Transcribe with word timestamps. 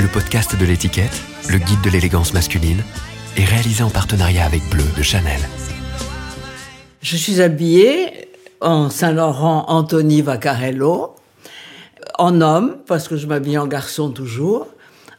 Le 0.00 0.12
podcast 0.12 0.58
de 0.58 0.64
l'étiquette, 0.64 1.22
le 1.48 1.58
guide 1.58 1.80
de 1.84 1.90
l'élégance 1.90 2.34
masculine, 2.34 2.82
est 3.36 3.44
réalisé 3.44 3.84
en 3.84 3.90
partenariat 3.90 4.44
avec 4.44 4.68
Bleu 4.68 4.82
de 4.96 5.02
Chanel. 5.04 5.38
Je 7.00 7.16
suis 7.16 7.40
habillée 7.40 8.28
en 8.60 8.90
Saint-Laurent 8.90 9.66
Anthony 9.68 10.20
Vaccarello, 10.20 11.14
en 12.18 12.40
homme, 12.40 12.78
parce 12.88 13.06
que 13.06 13.16
je 13.16 13.28
m'habille 13.28 13.58
en 13.58 13.68
garçon 13.68 14.10
toujours, 14.10 14.66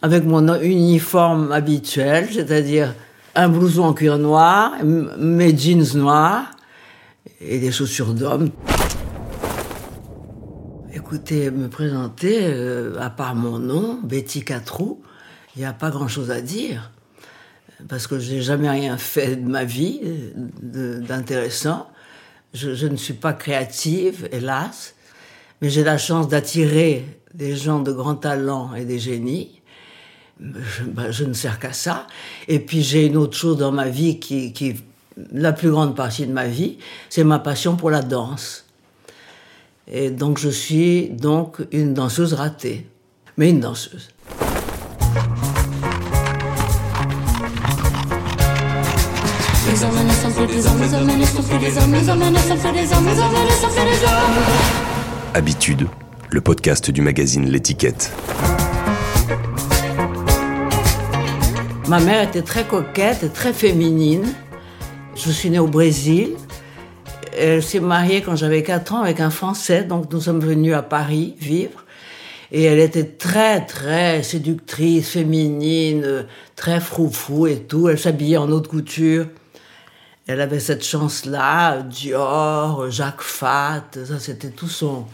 avec 0.02 0.26
mon 0.26 0.60
uniforme 0.60 1.54
habituel, 1.54 2.28
c'est-à-dire 2.34 2.96
un 3.34 3.48
blouson 3.48 3.86
en 3.86 3.94
cuir 3.94 4.18
noir, 4.18 4.74
mes 4.84 5.58
jeans 5.58 5.88
noirs 5.96 6.52
et 7.40 7.60
des 7.60 7.72
chaussures 7.72 8.14
d'homme. 8.14 8.52
Écoutez, 11.12 11.50
me 11.50 11.70
présenter, 11.70 12.38
euh, 12.44 12.94
à 13.00 13.10
part 13.10 13.34
mon 13.34 13.58
nom, 13.58 14.00
Betty 14.04 14.46
Catrou, 14.46 15.02
il 15.56 15.60
n'y 15.62 15.66
a 15.66 15.74
pas 15.74 15.90
grand-chose 15.90 16.30
à 16.30 16.40
dire. 16.40 16.92
Parce 17.88 18.06
que 18.06 18.20
je 18.20 18.34
n'ai 18.34 18.42
jamais 18.44 18.70
rien 18.70 18.96
fait 19.00 19.36
de 19.36 19.50
ma 19.50 19.64
vie 19.64 20.02
d'intéressant. 20.62 21.90
Je, 22.54 22.86
ne 22.86 22.96
suis 22.96 23.16
pas 23.16 23.34
créative, 23.34 24.30
hélas. 24.32 24.94
Mais 25.64 25.72
j'ai 25.72 25.84
la 25.84 25.98
chance 25.98 26.28
d'attirer 26.28 27.04
des 27.34 27.56
gens 27.56 27.80
de 27.80 27.92
grand 27.92 28.14
talent 28.14 28.76
et 28.76 28.86
des 28.86 29.00
génies. 29.00 29.64
Je, 30.40 30.84
ben, 30.84 31.10
je 31.10 31.24
ne 31.24 31.34
sers 31.34 31.58
qu'à 31.58 31.74
ça. 31.74 32.06
Et 32.48 32.60
puis 32.60 32.84
j'ai 32.84 33.08
une 33.08 33.18
autre 33.18 33.36
chose 33.36 33.58
dans 33.58 33.72
ma 33.72 33.90
vie 33.90 34.20
qui, 34.20 34.54
qui 34.54 34.76
la 35.32 35.54
plus 35.54 35.72
grande 35.72 35.96
partie 35.96 36.28
de 36.28 36.34
ma 36.34 36.46
vie, 36.46 36.78
c'est 37.10 37.24
ma 37.24 37.40
passion 37.40 37.76
pour 37.78 37.90
la 37.90 38.04
danse. 38.04 38.69
Et 39.92 40.12
donc 40.12 40.38
je 40.38 40.50
suis 40.50 41.10
donc 41.10 41.58
une 41.72 41.96
danseuse 41.96 42.34
ratée, 42.34 42.86
mais 43.38 43.50
une 43.50 43.60
danseuse. 43.60 44.10
Habitude, 55.34 55.88
le 56.30 56.42
podcast 56.42 56.92
du 56.92 57.02
magazine 57.02 57.50
L'étiquette. 57.50 58.12
Ma 61.88 62.00
mère 62.00 62.22
était 62.22 62.44
très 62.44 62.64
coquette 62.64 63.24
et 63.24 63.30
très 63.30 63.54
féminine. 63.54 64.28
Je 65.16 65.32
suis 65.32 65.50
née 65.50 65.58
au 65.58 65.68
Brésil 65.68 66.36
elle 67.38 67.64
s'est 67.64 67.80
mariée 67.80 68.22
quand 68.22 68.36
j'avais 68.36 68.64
4 68.64 68.94
ans 68.94 69.02
avec 69.02 69.20
un 69.20 69.30
Français, 69.30 69.84
donc 69.84 70.12
nous 70.12 70.22
sommes 70.22 70.40
venus 70.40 70.74
à 70.74 70.82
Paris 70.82 71.36
vivre. 71.40 71.86
Et 72.52 72.64
elle 72.64 72.80
était 72.80 73.06
très, 73.06 73.66
très 73.66 74.24
séductrice, 74.24 75.10
féminine, 75.10 76.26
très 76.56 76.80
froufrou 76.80 77.46
et 77.48 77.60
tout. 77.60 77.90
Elle 77.90 78.00
s'habillait 78.00 78.38
en 78.38 78.50
haute 78.50 78.68
couture. 78.68 79.28
Elle 80.26 80.42
avait 80.42 80.60
cette 80.60 80.84
chance-là, 80.84 81.82
Dior, 81.82 82.90
Jacques 82.92 83.22
Fat, 83.22 83.86
ça 84.06 84.20
c'était 84.20 84.52
tout 84.52 84.68
son... 84.68 85.06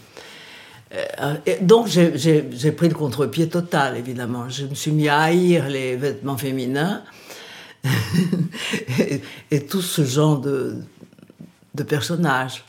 Euh, 0.93 1.36
et 1.45 1.58
donc 1.61 1.88
j'ai 1.88 2.71
pris 2.71 2.89
le 2.89 2.93
contre-pied 2.93 3.47
total, 3.49 3.97
évidemment. 3.97 4.49
Je 4.49 4.66
me 4.66 4.75
suis 4.75 4.91
mis 4.91 5.08
à 5.08 5.21
haïr 5.21 5.67
les 5.67 5.95
vêtements 5.95 6.38
féminins 6.38 7.02
et, 8.99 9.21
et, 9.52 9.66
tout 9.66 9.81
ce 9.81 10.03
genre 10.03 10.39
de, 10.39 10.77
de 11.75 11.83
personnages. 11.83 12.63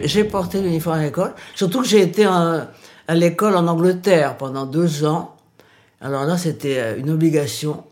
J'ai 0.00 0.24
porté 0.24 0.60
l'uniforme 0.60 0.98
à 0.98 1.02
l'école, 1.02 1.34
surtout 1.54 1.82
que 1.82 1.88
j'ai 1.88 2.02
été 2.02 2.24
à 2.24 3.14
l'école 3.14 3.56
en 3.56 3.66
Angleterre 3.66 4.36
pendant 4.36 4.66
deux 4.66 5.04
ans. 5.04 5.34
Alors 6.00 6.24
là, 6.24 6.38
c'était 6.38 6.78
euh, 6.78 6.98
une 6.98 7.10
obligation. 7.10 7.82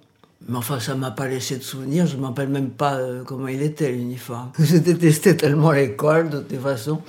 Mais 0.48 0.58
enfin, 0.58 0.78
ça 0.78 0.94
m'a 0.94 1.10
pas 1.10 1.26
laissé 1.26 1.56
de 1.56 1.62
souvenir. 1.62 2.06
Je 2.06 2.16
ne 2.16 2.24
rappelle 2.24 2.48
même 2.48 2.70
pas 2.70 2.96
euh, 2.96 3.24
comment 3.24 3.48
il 3.48 3.62
était 3.62 3.90
l'uniforme. 3.90 4.52
Je 4.58 4.76
détestais 4.76 5.36
tellement 5.36 5.72
l'école, 5.72 6.30
de 6.30 6.38
toute 6.38 6.60
façon, 6.60 7.00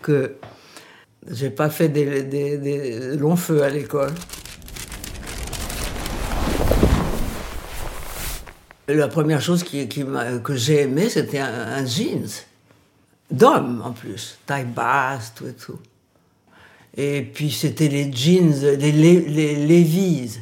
que 0.00 0.36
j'ai 1.28 1.50
pas 1.50 1.70
fait 1.70 1.88
des, 1.88 2.22
des 2.22 3.16
longs 3.16 3.34
feux 3.34 3.62
à 3.62 3.70
l'école. 3.70 4.12
La 8.88 9.08
première 9.08 9.40
chose 9.40 9.64
que 9.64 10.56
j'ai 10.56 10.82
aimé, 10.82 11.08
c'était 11.08 11.38
un, 11.38 11.86
jeans. 11.86 12.28
D'homme, 13.30 13.82
en 13.82 13.92
plus. 13.92 14.38
Taille 14.44 14.66
basse, 14.66 15.32
tout 15.34 15.46
et 15.46 15.54
tout. 15.54 15.78
Et 16.96 17.22
puis, 17.22 17.50
c'était 17.50 17.88
les 17.88 18.12
jeans, 18.12 18.52
les, 18.60 18.92
les, 18.92 19.66
Levi's. 19.66 20.38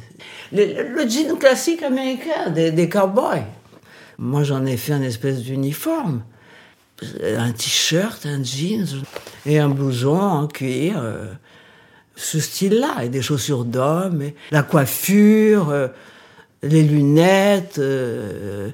Le, 0.51 1.07
jean 1.09 1.37
classique 1.37 1.81
américain 1.83 2.49
des, 2.49 2.71
des 2.71 2.89
cowboys. 2.89 3.45
Moi, 4.17 4.43
j'en 4.43 4.65
ai 4.65 4.77
fait 4.77 4.93
un 4.93 5.01
espèce 5.01 5.41
d'uniforme. 5.41 6.23
Un 7.23 7.51
t-shirt, 7.53 8.25
un 8.25 8.43
jeans 8.43 9.03
et 9.45 9.57
un 9.57 9.69
blouson 9.69 10.19
en 10.19 10.47
cuir. 10.47 10.99
Euh, 11.01 11.31
ce 12.15 12.39
style-là, 12.39 13.03
et 13.03 13.09
des 13.09 13.21
chaussures 13.21 13.65
d'homme, 13.65 14.31
la 14.51 14.63
coiffure. 14.63 15.69
Euh, 15.69 15.87
les 16.63 16.83
lunettes. 16.83 17.77
Euh, 17.77 18.71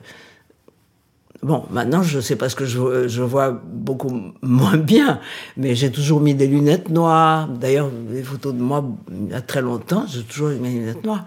bon, 1.44 1.66
maintenant, 1.70 2.04
je 2.04 2.20
sais 2.20 2.36
pas 2.36 2.48
ce 2.48 2.56
que 2.56 2.66
je, 2.66 3.08
je, 3.08 3.22
vois 3.22 3.52
beaucoup 3.52 4.34
moins 4.42 4.78
bien, 4.78 5.20
mais 5.58 5.76
j'ai 5.76 5.92
toujours 5.92 6.22
mis 6.22 6.36
des 6.36 6.48
lunettes 6.48 6.90
noires. 6.90 7.48
D'ailleurs, 7.48 7.90
les 8.10 8.24
photos 8.24 8.54
de 8.54 8.62
moi, 8.62 8.86
il 9.12 9.32
y 9.32 9.34
a 9.34 9.42
très 9.42 9.62
longtemps, 9.62 10.06
j'ai 10.08 10.24
toujours 10.24 10.50
mis 10.50 10.70
des 10.70 10.80
lunettes 10.80 11.04
noires. 11.04 11.26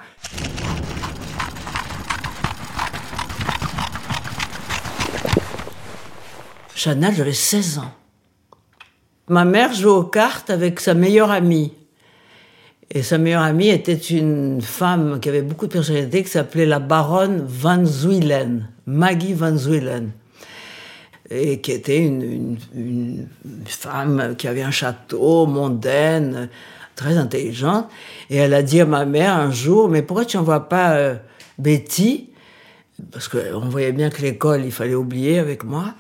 Chanel, 6.75 7.15
j'avais 7.15 7.33
16 7.33 7.79
ans. 7.79 7.93
Ma 9.29 9.45
mère 9.45 9.73
jouait 9.73 9.93
aux 9.93 10.03
cartes 10.03 10.51
avec 10.51 10.81
sa 10.81 10.95
meilleure 10.95 11.31
amie. 11.31 11.73
Et 12.95 13.03
sa 13.03 13.17
meilleure 13.17 13.43
amie 13.43 13.71
était 13.71 13.95
une 13.95 14.61
femme 14.61 15.19
qui 15.19 15.31
avait 15.31 15.41
beaucoup 15.41 15.67
de 15.67 15.73
personnalité, 15.73 16.23
qui 16.23 16.29
s'appelait 16.29 16.67
la 16.67 16.79
baronne 16.79 17.43
Van 17.47 17.83
Zuylen, 17.87 18.69
Maggie 18.85 19.33
Van 19.33 19.57
Zuylen. 19.57 20.11
Et 21.31 21.63
qui 21.63 21.73
était 21.73 21.97
une, 21.97 22.59
une, 22.75 23.27
femme 23.65 24.35
qui 24.37 24.47
avait 24.47 24.61
un 24.61 24.71
château, 24.71 25.47
mondaine, 25.47 26.51
très 26.95 27.17
intelligente. 27.17 27.89
Et 28.29 28.37
elle 28.37 28.53
a 28.53 28.63
dit 28.63 28.83
à 28.83 28.85
ma 28.85 29.07
mère 29.07 29.37
un 29.37 29.51
jour, 29.51 29.89
mais 29.89 30.03
pourquoi 30.03 30.27
tu 30.27 30.37
n'envoies 30.37 30.69
pas 30.69 30.93
euh, 30.93 31.15
Betty? 31.59 32.29
Parce 33.11 33.29
qu'on 33.29 33.71
voyait 33.71 33.93
bien 33.93 34.11
que 34.11 34.21
l'école, 34.21 34.67
il 34.67 34.73
fallait 34.73 34.95
oublier 34.95 35.39
avec 35.39 35.65
moi. 35.65 35.95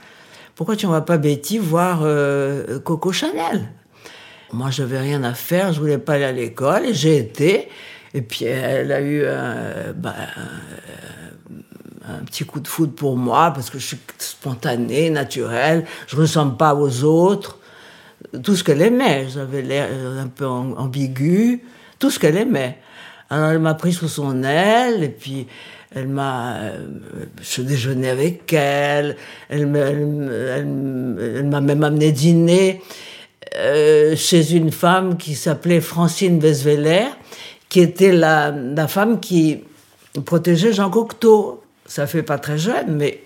Pourquoi 0.54 0.76
tu 0.76 0.84
n'envoies 0.84 1.06
pas 1.06 1.16
Betty 1.16 1.56
voir 1.56 2.00
euh, 2.02 2.78
Coco 2.80 3.12
Chanel? 3.12 3.70
Moi, 4.52 4.70
j'avais 4.70 4.98
rien 4.98 5.24
à 5.24 5.34
faire, 5.34 5.72
je 5.72 5.80
voulais 5.80 5.98
pas 5.98 6.14
aller 6.14 6.24
à 6.24 6.32
l'école, 6.32 6.92
j'ai 6.92 7.16
été. 7.16 7.68
Et 8.14 8.22
puis, 8.22 8.44
elle 8.44 8.92
a 8.92 9.00
eu 9.00 9.26
un, 9.26 9.92
ben, 9.96 10.14
un 12.06 12.24
petit 12.24 12.44
coup 12.44 12.60
de 12.60 12.68
foudre 12.68 12.94
pour 12.94 13.16
moi, 13.16 13.52
parce 13.54 13.70
que 13.70 13.78
je 13.78 13.86
suis 13.86 13.98
spontanée, 14.18 15.08
naturelle, 15.10 15.84
je 16.06 16.16
ressemble 16.16 16.56
pas 16.56 16.74
aux 16.74 17.04
autres. 17.04 17.58
Tout 18.42 18.54
ce 18.54 18.62
qu'elle 18.62 18.82
aimait, 18.82 19.28
j'avais 19.32 19.62
l'air 19.62 19.88
un 20.20 20.28
peu 20.28 20.46
ambigu, 20.46 21.64
tout 21.98 22.10
ce 22.10 22.18
qu'elle 22.18 22.36
aimait. 22.36 22.78
Alors, 23.30 23.50
elle 23.50 23.58
m'a 23.60 23.74
pris 23.74 23.92
sous 23.94 24.08
son 24.08 24.42
aile, 24.42 25.02
et 25.02 25.08
puis, 25.08 25.46
elle 25.94 26.08
m'a, 26.08 26.58
je 27.40 27.62
déjeunais 27.62 28.10
avec 28.10 28.52
elle, 28.52 29.16
elle 29.48 29.66
m'a 29.66 31.60
même 31.60 31.84
amené 31.84 32.12
dîner. 32.12 32.82
Euh, 33.56 34.16
chez 34.16 34.52
une 34.52 34.72
femme 34.72 35.18
qui 35.18 35.34
s'appelait 35.34 35.80
Francine 35.80 36.38
Vesveler, 36.38 37.06
qui 37.68 37.80
était 37.80 38.12
la, 38.12 38.50
la, 38.50 38.88
femme 38.88 39.20
qui 39.20 39.62
protégeait 40.24 40.72
Jean 40.72 40.88
Cocteau. 40.88 41.62
Ça 41.84 42.06
fait 42.06 42.22
pas 42.22 42.38
très 42.38 42.56
jeune, 42.56 42.96
mais 42.96 43.22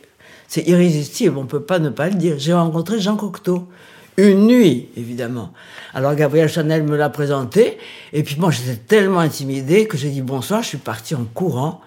c'est 0.48 0.66
irrésistible, 0.66 1.36
on 1.38 1.46
peut 1.46 1.62
pas 1.62 1.78
ne 1.78 1.90
pas 1.90 2.08
le 2.08 2.14
dire. 2.14 2.36
J'ai 2.38 2.54
rencontré 2.54 2.98
Jean 2.98 3.16
Cocteau. 3.16 3.68
Une 4.16 4.46
nuit, 4.46 4.88
évidemment. 4.96 5.52
Alors 5.92 6.14
Gabriel 6.14 6.48
Chanel 6.48 6.82
me 6.82 6.96
l'a 6.96 7.10
présenté, 7.10 7.76
et 8.12 8.22
puis 8.22 8.36
moi 8.38 8.50
j'étais 8.50 8.76
tellement 8.76 9.20
intimidée 9.20 9.86
que 9.86 9.98
j'ai 9.98 10.08
dit 10.08 10.22
bonsoir, 10.22 10.62
je 10.62 10.68
suis 10.68 10.78
partie 10.78 11.14
en 11.14 11.24
courant. 11.24 11.82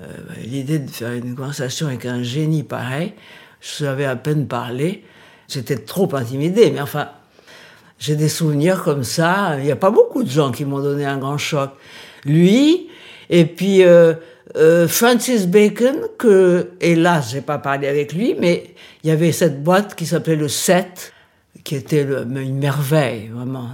Euh, 0.00 0.04
l'idée 0.44 0.80
de 0.80 0.90
faire 0.90 1.12
une 1.12 1.36
conversation 1.36 1.86
avec 1.86 2.04
un 2.04 2.22
génie 2.22 2.64
pareil, 2.64 3.12
je 3.60 3.68
savais 3.84 4.06
à 4.06 4.16
peine 4.16 4.48
parler, 4.48 5.04
j'étais 5.48 5.76
trop 5.76 6.12
intimidée, 6.16 6.72
mais 6.72 6.80
enfin, 6.80 7.10
j'ai 8.02 8.16
des 8.16 8.28
souvenirs 8.28 8.82
comme 8.82 9.04
ça. 9.04 9.56
Il 9.58 9.64
n'y 9.64 9.70
a 9.70 9.76
pas 9.76 9.92
beaucoup 9.92 10.24
de 10.24 10.28
gens 10.28 10.50
qui 10.50 10.64
m'ont 10.64 10.80
donné 10.80 11.04
un 11.04 11.18
grand 11.18 11.38
choc. 11.38 11.70
Lui, 12.24 12.88
et 13.30 13.44
puis 13.44 13.84
euh, 13.84 14.14
euh, 14.56 14.88
Francis 14.88 15.46
Bacon, 15.46 15.96
que, 16.18 16.70
hélas, 16.80 17.30
j'ai 17.30 17.40
pas 17.42 17.58
parlé 17.58 17.86
avec 17.86 18.12
lui, 18.12 18.34
mais 18.38 18.74
il 19.04 19.08
y 19.08 19.12
avait 19.12 19.30
cette 19.30 19.62
boîte 19.62 19.94
qui 19.94 20.06
s'appelait 20.06 20.36
le 20.36 20.48
7. 20.48 21.12
qui 21.62 21.76
était 21.76 22.02
une 22.02 22.58
merveille, 22.58 23.30
vraiment, 23.32 23.68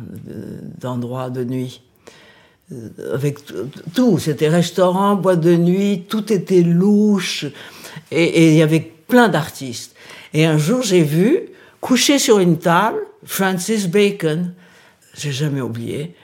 d'endroit 0.78 1.30
de 1.30 1.42
nuit. 1.42 1.80
Euh, 2.70 3.14
avec 3.14 3.38
tout, 3.94 4.18
c'était 4.18 4.48
restaurant, 4.48 5.16
boîte 5.16 5.40
de 5.40 5.56
nuit, 5.56 6.04
tout 6.06 6.30
était 6.30 6.60
louche, 6.60 7.46
et 8.10 8.48
il 8.48 8.54
y 8.56 8.62
avait 8.62 8.92
plein 9.08 9.28
d'artistes. 9.28 9.96
Et 10.34 10.44
un 10.44 10.58
jour, 10.58 10.82
j'ai 10.82 11.02
vu, 11.02 11.48
couché 11.80 12.18
sur 12.18 12.38
une 12.38 12.58
table, 12.58 12.98
Francis 13.24 13.88
Bacon. 13.88 14.54
J'ai 15.16 15.32
jamais 15.32 15.60
oublié. 15.60 16.14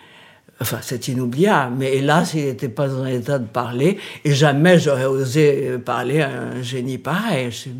Enfin, 0.60 0.78
c'est 0.82 1.08
inoubliable, 1.08 1.74
mais 1.78 1.96
hélas, 1.96 2.34
il 2.34 2.44
n'était 2.44 2.68
pas 2.68 2.94
en 2.94 3.04
état 3.06 3.40
de 3.40 3.46
parler, 3.46 3.98
et 4.24 4.32
jamais 4.32 4.78
j'aurais 4.78 5.06
osé 5.06 5.78
parler 5.84 6.22
à 6.22 6.30
un 6.30 6.62
génie 6.62 6.96
pareil. 6.96 7.50
Je 7.50 7.56
suis 7.56 7.74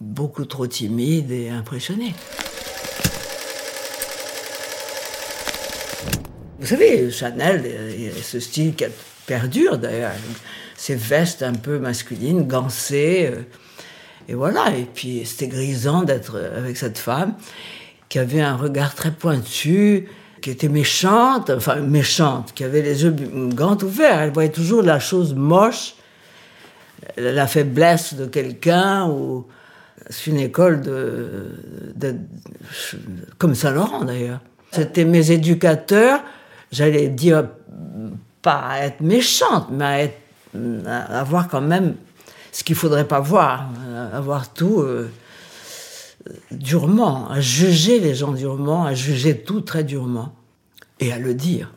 beaucoup 0.00 0.44
trop 0.44 0.68
timide 0.68 1.32
et 1.32 1.50
impressionné. 1.50 2.14
Vous 6.60 6.66
savez, 6.66 7.10
Chanel, 7.10 7.64
ce 8.22 8.38
style 8.38 8.74
qui 8.74 8.84
perdure 9.26 9.78
d'ailleurs, 9.78 10.12
ces 10.76 10.94
vestes 10.94 11.42
un 11.42 11.54
peu 11.54 11.78
masculines, 11.78 12.46
gancées. 12.46 13.32
Et 14.28 14.34
voilà, 14.34 14.76
et 14.76 14.84
puis 14.84 15.22
c'était 15.24 15.48
grisant 15.48 16.02
d'être 16.02 16.40
avec 16.56 16.76
cette 16.76 16.98
femme 16.98 17.34
qui 18.08 18.18
avait 18.18 18.40
un 18.40 18.56
regard 18.56 18.94
très 18.94 19.12
pointu, 19.12 20.08
qui 20.40 20.50
était 20.50 20.68
méchante, 20.68 21.50
enfin 21.50 21.76
méchante, 21.76 22.52
qui 22.54 22.64
avait 22.64 22.82
les 22.82 23.04
yeux 23.04 23.14
grands 23.54 23.78
ouverts. 23.82 24.20
Elle 24.20 24.32
voyait 24.32 24.50
toujours 24.50 24.82
la 24.82 24.98
chose 24.98 25.34
moche, 25.34 25.94
la 27.16 27.46
faiblesse 27.46 28.14
de 28.14 28.26
quelqu'un, 28.26 29.08
ou 29.08 29.46
c'est 30.08 30.30
une 30.30 30.40
école 30.40 30.80
de, 30.80 31.92
de 31.94 32.16
comme 33.38 33.54
Saint-Laurent 33.54 34.04
d'ailleurs. 34.04 34.40
C'était 34.72 35.04
mes 35.04 35.30
éducateurs, 35.30 36.20
j'allais 36.72 37.08
dire 37.08 37.44
pas 38.42 38.60
à 38.70 38.78
être 38.86 39.00
méchante, 39.00 39.68
mais 39.70 40.16
à, 40.86 41.20
avoir 41.20 41.48
quand 41.48 41.60
même 41.60 41.94
ce 42.52 42.64
qu'il 42.64 42.76
faudrait 42.76 43.06
pas 43.06 43.20
voir, 43.20 43.68
avoir 44.12 44.52
tout 44.52 44.80
euh, 44.80 45.10
durement, 46.50 47.30
à 47.30 47.40
juger 47.40 48.00
les 48.00 48.14
gens 48.14 48.32
durement, 48.32 48.84
à 48.84 48.94
juger 48.94 49.38
tout 49.38 49.60
très 49.60 49.84
durement 49.84 50.34
et 50.98 51.12
à 51.12 51.18
le 51.18 51.34
dire. 51.34 51.72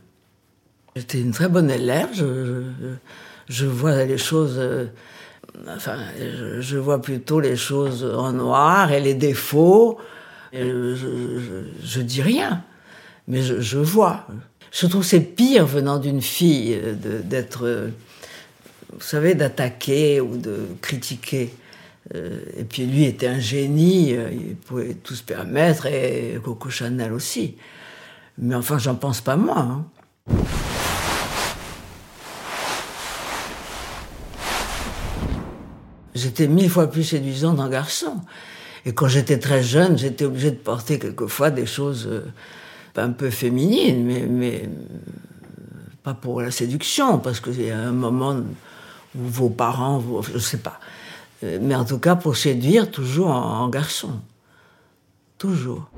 J'étais 0.95 1.19
une 1.19 1.31
très 1.31 1.49
bonne 1.49 1.71
élève, 1.71 2.09
je, 2.13 3.65
vois 3.65 4.03
les 4.05 4.17
choses, 4.17 4.55
euh, 4.57 4.85
enfin, 5.67 5.97
je, 6.59 6.77
vois 6.77 7.01
plutôt 7.01 7.39
les 7.39 7.55
choses 7.55 8.03
en 8.03 8.33
noir 8.33 8.91
et 8.91 8.99
les 8.99 9.15
défauts. 9.15 9.97
je, 10.53 10.95
je, 11.83 12.01
dis 12.01 12.21
rien, 12.21 12.63
mais 13.27 13.41
je, 13.41 13.77
vois. 13.79 14.27
Je 14.71 14.85
trouve 14.85 15.03
c'est 15.03 15.19
pire 15.19 15.65
venant 15.65 15.97
d'une 15.97 16.21
fille 16.21 16.79
d'être, 17.23 17.89
vous 18.93 19.01
savez, 19.01 19.35
d'attaquer 19.35 20.21
ou 20.21 20.37
de 20.37 20.67
critiquer. 20.81 21.53
Euh, 22.15 22.39
et 22.57 22.63
puis 22.63 22.85
lui 22.85 23.05
était 23.05 23.27
un 23.27 23.39
génie, 23.39 24.13
euh, 24.15 24.29
il 24.31 24.55
pouvait 24.55 24.93
tout 24.93 25.15
se 25.15 25.23
permettre, 25.23 25.85
et 25.85 26.37
Coco 26.43 26.69
Chanel 26.69 27.13
aussi. 27.13 27.55
Mais 28.37 28.55
enfin, 28.55 28.77
j'en 28.77 28.95
pense 28.95 29.21
pas 29.21 29.35
moi. 29.35 29.59
Hein. 29.59 29.85
J'étais 36.15 36.47
mille 36.47 36.69
fois 36.69 36.91
plus 36.91 37.03
séduisante 37.03 37.59
en 37.59 37.69
garçon. 37.69 38.21
Et 38.85 38.93
quand 38.93 39.07
j'étais 39.07 39.39
très 39.39 39.63
jeune, 39.63 39.97
j'étais 39.97 40.25
obligée 40.25 40.51
de 40.51 40.57
porter 40.57 40.99
quelquefois 40.99 41.49
des 41.51 41.65
choses 41.65 42.07
euh, 42.07 42.25
un 42.95 43.11
peu 43.11 43.29
féminines, 43.29 44.05
mais, 44.05 44.27
mais 44.27 44.69
pas 46.03 46.13
pour 46.13 46.41
la 46.41 46.51
séduction, 46.51 47.17
parce 47.17 47.39
qu'il 47.39 47.61
y 47.61 47.71
a 47.71 47.79
un 47.79 47.93
moment 47.93 48.43
vos 49.15 49.49
parents, 49.49 50.03
je 50.33 50.37
sais 50.39 50.57
pas. 50.57 50.79
Euh, 51.43 51.59
mais 51.61 51.75
en 51.75 51.85
tout 51.85 51.99
cas, 51.99 52.15
pour 52.15 52.35
séduire, 52.35 52.89
toujours 52.89 53.29
en, 53.29 53.67
garçon. 53.69 54.11
Toujours. 55.37 55.89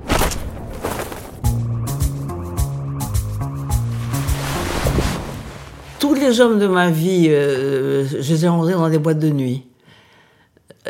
Tous 6.00 6.13
les 6.13 6.41
hommes 6.41 6.59
de 6.59 6.67
ma 6.67 6.89
vie, 6.89 7.27
euh, 7.29 8.07
je 8.07 8.33
les 8.33 8.45
ai 8.45 8.47
rencontrés 8.47 8.73
dans 8.73 8.89
des 8.89 8.97
boîtes 8.97 9.19
de 9.19 9.29
nuit. 9.29 9.65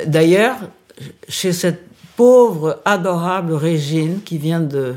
D'ailleurs, 0.06 0.58
chez 1.28 1.54
cette 1.54 1.84
pauvre, 2.16 2.82
adorable 2.86 3.54
Régine 3.54 4.22
qui 4.24 4.38
vient 4.38 4.62
de 4.62 4.96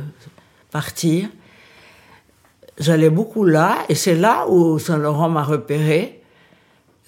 partir, 0.71 1.29
j'allais 2.79 3.11
beaucoup 3.11 3.45
là, 3.45 3.79
et 3.89 3.95
c'est 3.95 4.15
là 4.15 4.47
où 4.49 4.79
Saint-Laurent 4.79 5.29
m'a 5.29 5.43
repéré, 5.43 6.18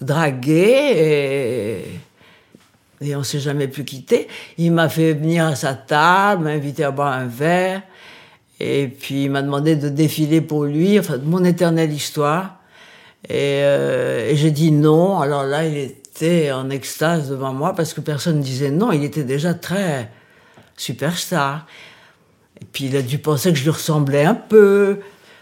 dragué, 0.01 0.93
et 0.97 1.85
et 3.01 3.15
on 3.15 3.23
s'est 3.23 3.39
jamais 3.39 3.67
pu 3.67 3.83
quitter. 3.83 4.27
Il 4.59 4.71
m'a 4.73 4.87
fait 4.87 5.13
venir 5.13 5.47
à 5.47 5.55
sa 5.55 5.73
table, 5.73 6.43
m'a 6.43 6.51
invité 6.51 6.83
à 6.83 6.91
boire 6.91 7.13
un 7.13 7.25
verre, 7.25 7.81
et 8.59 8.87
puis 8.87 9.23
il 9.23 9.31
m'a 9.31 9.41
demandé 9.41 9.75
de 9.75 9.89
défiler 9.89 10.39
pour 10.39 10.65
lui, 10.65 10.99
enfin, 10.99 11.17
mon 11.23 11.43
éternelle 11.43 11.91
histoire. 11.91 12.57
Et, 13.27 13.61
euh, 13.63 14.29
et 14.29 14.35
j'ai 14.35 14.51
dit 14.51 14.71
non. 14.71 15.19
Alors 15.19 15.43
là, 15.43 15.65
il 15.65 15.77
était 15.77 16.51
en 16.51 16.69
extase 16.69 17.29
devant 17.29 17.53
moi 17.53 17.73
parce 17.73 17.93
que 17.93 18.01
personne 18.01 18.37
ne 18.37 18.43
disait 18.43 18.69
non. 18.69 18.91
Il 18.91 19.03
était 19.03 19.23
déjà 19.23 19.53
très 19.55 20.11
superstar. 20.77 21.65
Et 22.61 22.65
puis 22.71 22.85
il 22.85 22.95
a 22.95 23.01
dû 23.01 23.17
penser 23.17 23.51
que 23.51 23.57
je 23.57 23.63
lui 23.63 23.71
ressemblais 23.71 24.25
un 24.25 24.35
peu 24.35 24.99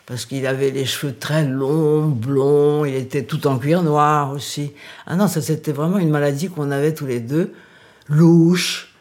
parce 0.09 0.25
qu'il 0.25 0.47
avait 0.47 0.71
les 0.71 0.85
cheveux 0.85 1.13
très 1.13 1.45
longs, 1.45 2.07
blonds, 2.07 2.83
il 2.83 2.95
était 2.95 3.21
tout 3.21 3.45
en 3.45 3.59
cuir 3.59 3.83
noir 3.83 4.31
aussi. 4.31 4.71
Ah 5.05 5.15
non, 5.15 5.27
ça 5.27 5.39
c'était 5.39 5.71
vraiment 5.71 5.99
une 5.99 6.09
maladie 6.09 6.49
qu'on 6.49 6.71
avait 6.71 6.95
tous 6.95 7.05
les 7.05 7.19
deux, 7.19 7.53
louche. 8.07 8.91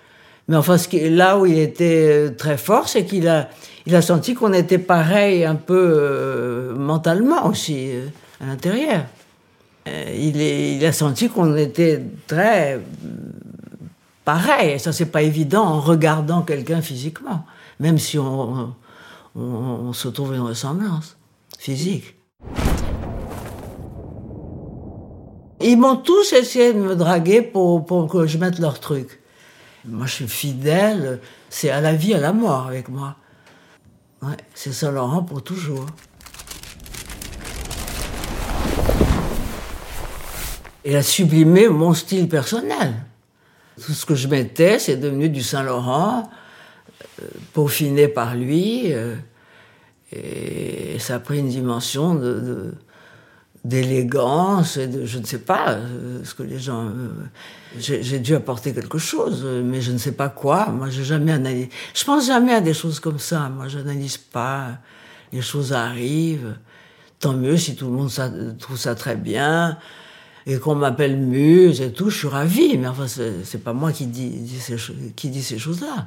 Mais 0.49 0.56
enfin, 0.56 0.76
ce 0.76 0.87
qui, 0.87 1.08
là 1.08 1.38
où 1.38 1.46
il 1.46 1.58
était 1.58 2.08
euh, 2.10 2.31
très 2.37 2.58
fort, 2.58 2.90
c'est 2.90 3.06
qu'il 3.06 3.26
a, 3.26 3.49
il 3.87 3.96
a 3.96 4.02
senti 4.02 4.34
qu'on 4.34 4.52
était 4.52 4.78
pareil 4.78 5.46
un 5.46 5.55
peu 5.55 5.94
euh, 5.96 6.75
mentalement 6.75 7.46
aussi, 7.46 7.88
euh, 7.90 8.08
à 8.43 8.46
l'intérieur. 8.46 9.06
il, 9.87 10.84
a 10.84 10.93
senti 10.93 11.31
qu'on 11.31 11.56
était 11.56 12.02
très 12.26 12.81
pareil. 14.26 14.78
Ça, 14.78 14.93
c'est 14.93 15.06
pas 15.06 15.22
évident 15.22 15.64
en 15.64 15.81
regardant 15.81 16.43
quelqu'un 16.43 16.82
physiquement, 16.82 17.46
même 17.81 17.96
si 17.96 18.19
on 18.19 18.75
on, 19.38 19.93
se 19.93 20.08
trouve 20.08 20.35
une 20.35 20.40
ressemblance 20.40 21.17
physique. 21.59 22.16
Ils 25.61 25.76
m'ont 25.76 25.97
tous 25.97 26.33
essayé 26.33 26.73
de 26.73 26.78
me 26.78 26.97
draguer 26.97 27.42
pour, 27.42 28.09
que 28.11 28.26
je 28.26 28.38
mette 28.38 28.59
leur 28.59 28.80
truc. 28.80 29.21
Moi, 29.85 30.07
je 30.07 30.12
suis 30.12 30.28
fidèle, 30.28 31.21
c'est 31.50 31.71
à 31.71 31.80
la 31.80 31.95
vie, 31.95 32.14
à 32.14 32.21
la 32.21 32.33
mort 32.33 32.66
avec 32.66 32.88
moi. 32.88 33.16
c'est 34.54 34.73
Saint-Laurent 34.73 35.23
pour 35.23 35.42
toujours. 35.42 35.87
Il 40.85 40.97
a 40.97 41.02
sublimé 41.02 41.68
mon 41.68 41.92
style 41.92 42.28
personnel. 42.28 42.95
Tout 43.85 43.92
ce 43.92 44.07
que 44.07 44.14
je 44.14 44.26
mettais, 44.28 44.78
c'est 44.78 44.97
devenu 44.97 45.28
du 45.28 45.42
Saint-Laurent 45.42 46.28
peaufiné 47.52 48.08
par 48.08 48.37
lui. 48.37 48.92
Euh, 48.92 49.16
et 50.12 50.98
ça 50.98 51.16
a 51.16 51.18
pris 51.18 51.38
une 51.38 51.48
dimension 51.48 52.14
de, 52.14 52.72
d'élégance 53.64 54.78
et 54.78 54.87
de 54.87 55.04
je 55.04 55.18
ne 55.18 55.25
sais 55.25 55.40
pas 55.40 55.72
euh, 55.72 56.25
ce 56.25 56.32
que 56.32 56.42
les 56.42 56.58
gens 56.58 56.87
euh, 56.87 57.10
j'ai, 57.78 58.18
dû 58.18 58.34
apporter 58.34 58.72
quelque 58.72 58.96
chose 58.96 59.46
mais 59.64 59.82
je 59.82 59.92
ne 59.92 59.98
sais 59.98 60.12
pas 60.12 60.30
quoi. 60.30 60.66
Moi 60.70 60.88
j'ai 60.88 61.04
jamais 61.04 61.32
analysé 61.32 61.68
je 61.94 62.04
pense 62.04 62.26
jamais 62.26 62.54
à 62.54 62.60
des 62.60 62.75
choses 62.75 63.00
comme 63.00 63.18
ça. 63.18 63.48
Moi 63.48 63.68
j'analyse 63.68 64.16
pas. 64.16 64.78
Les 65.30 65.42
choses 65.42 65.75
arrivent. 65.75 66.56
Tant 67.20 67.34
mieux 67.34 67.58
si 67.58 67.76
tout 67.76 67.87
le 67.87 67.92
monde 67.92 68.10
trouve 68.58 68.78
ça 68.78 68.94
très 68.94 69.16
bien 69.16 69.76
et 70.46 70.58
qu'on 70.58 70.75
m'appelle 70.75 71.18
muse 71.18 71.82
et 71.82 71.92
tout 71.92 72.08
je 72.08 72.18
suis 72.18 72.28
ravie 72.28 72.78
mais 72.78 72.88
enfin 72.88 73.06
c'est, 73.06 73.62
pas 73.62 73.75
moi 73.75 73.92
qui 73.92 74.06
dis, 74.06 74.48
ces, 74.58 74.76
qui 75.14 75.28
dis 75.28 75.42
ces 75.42 75.58
choses 75.58 75.82
là 75.82 76.06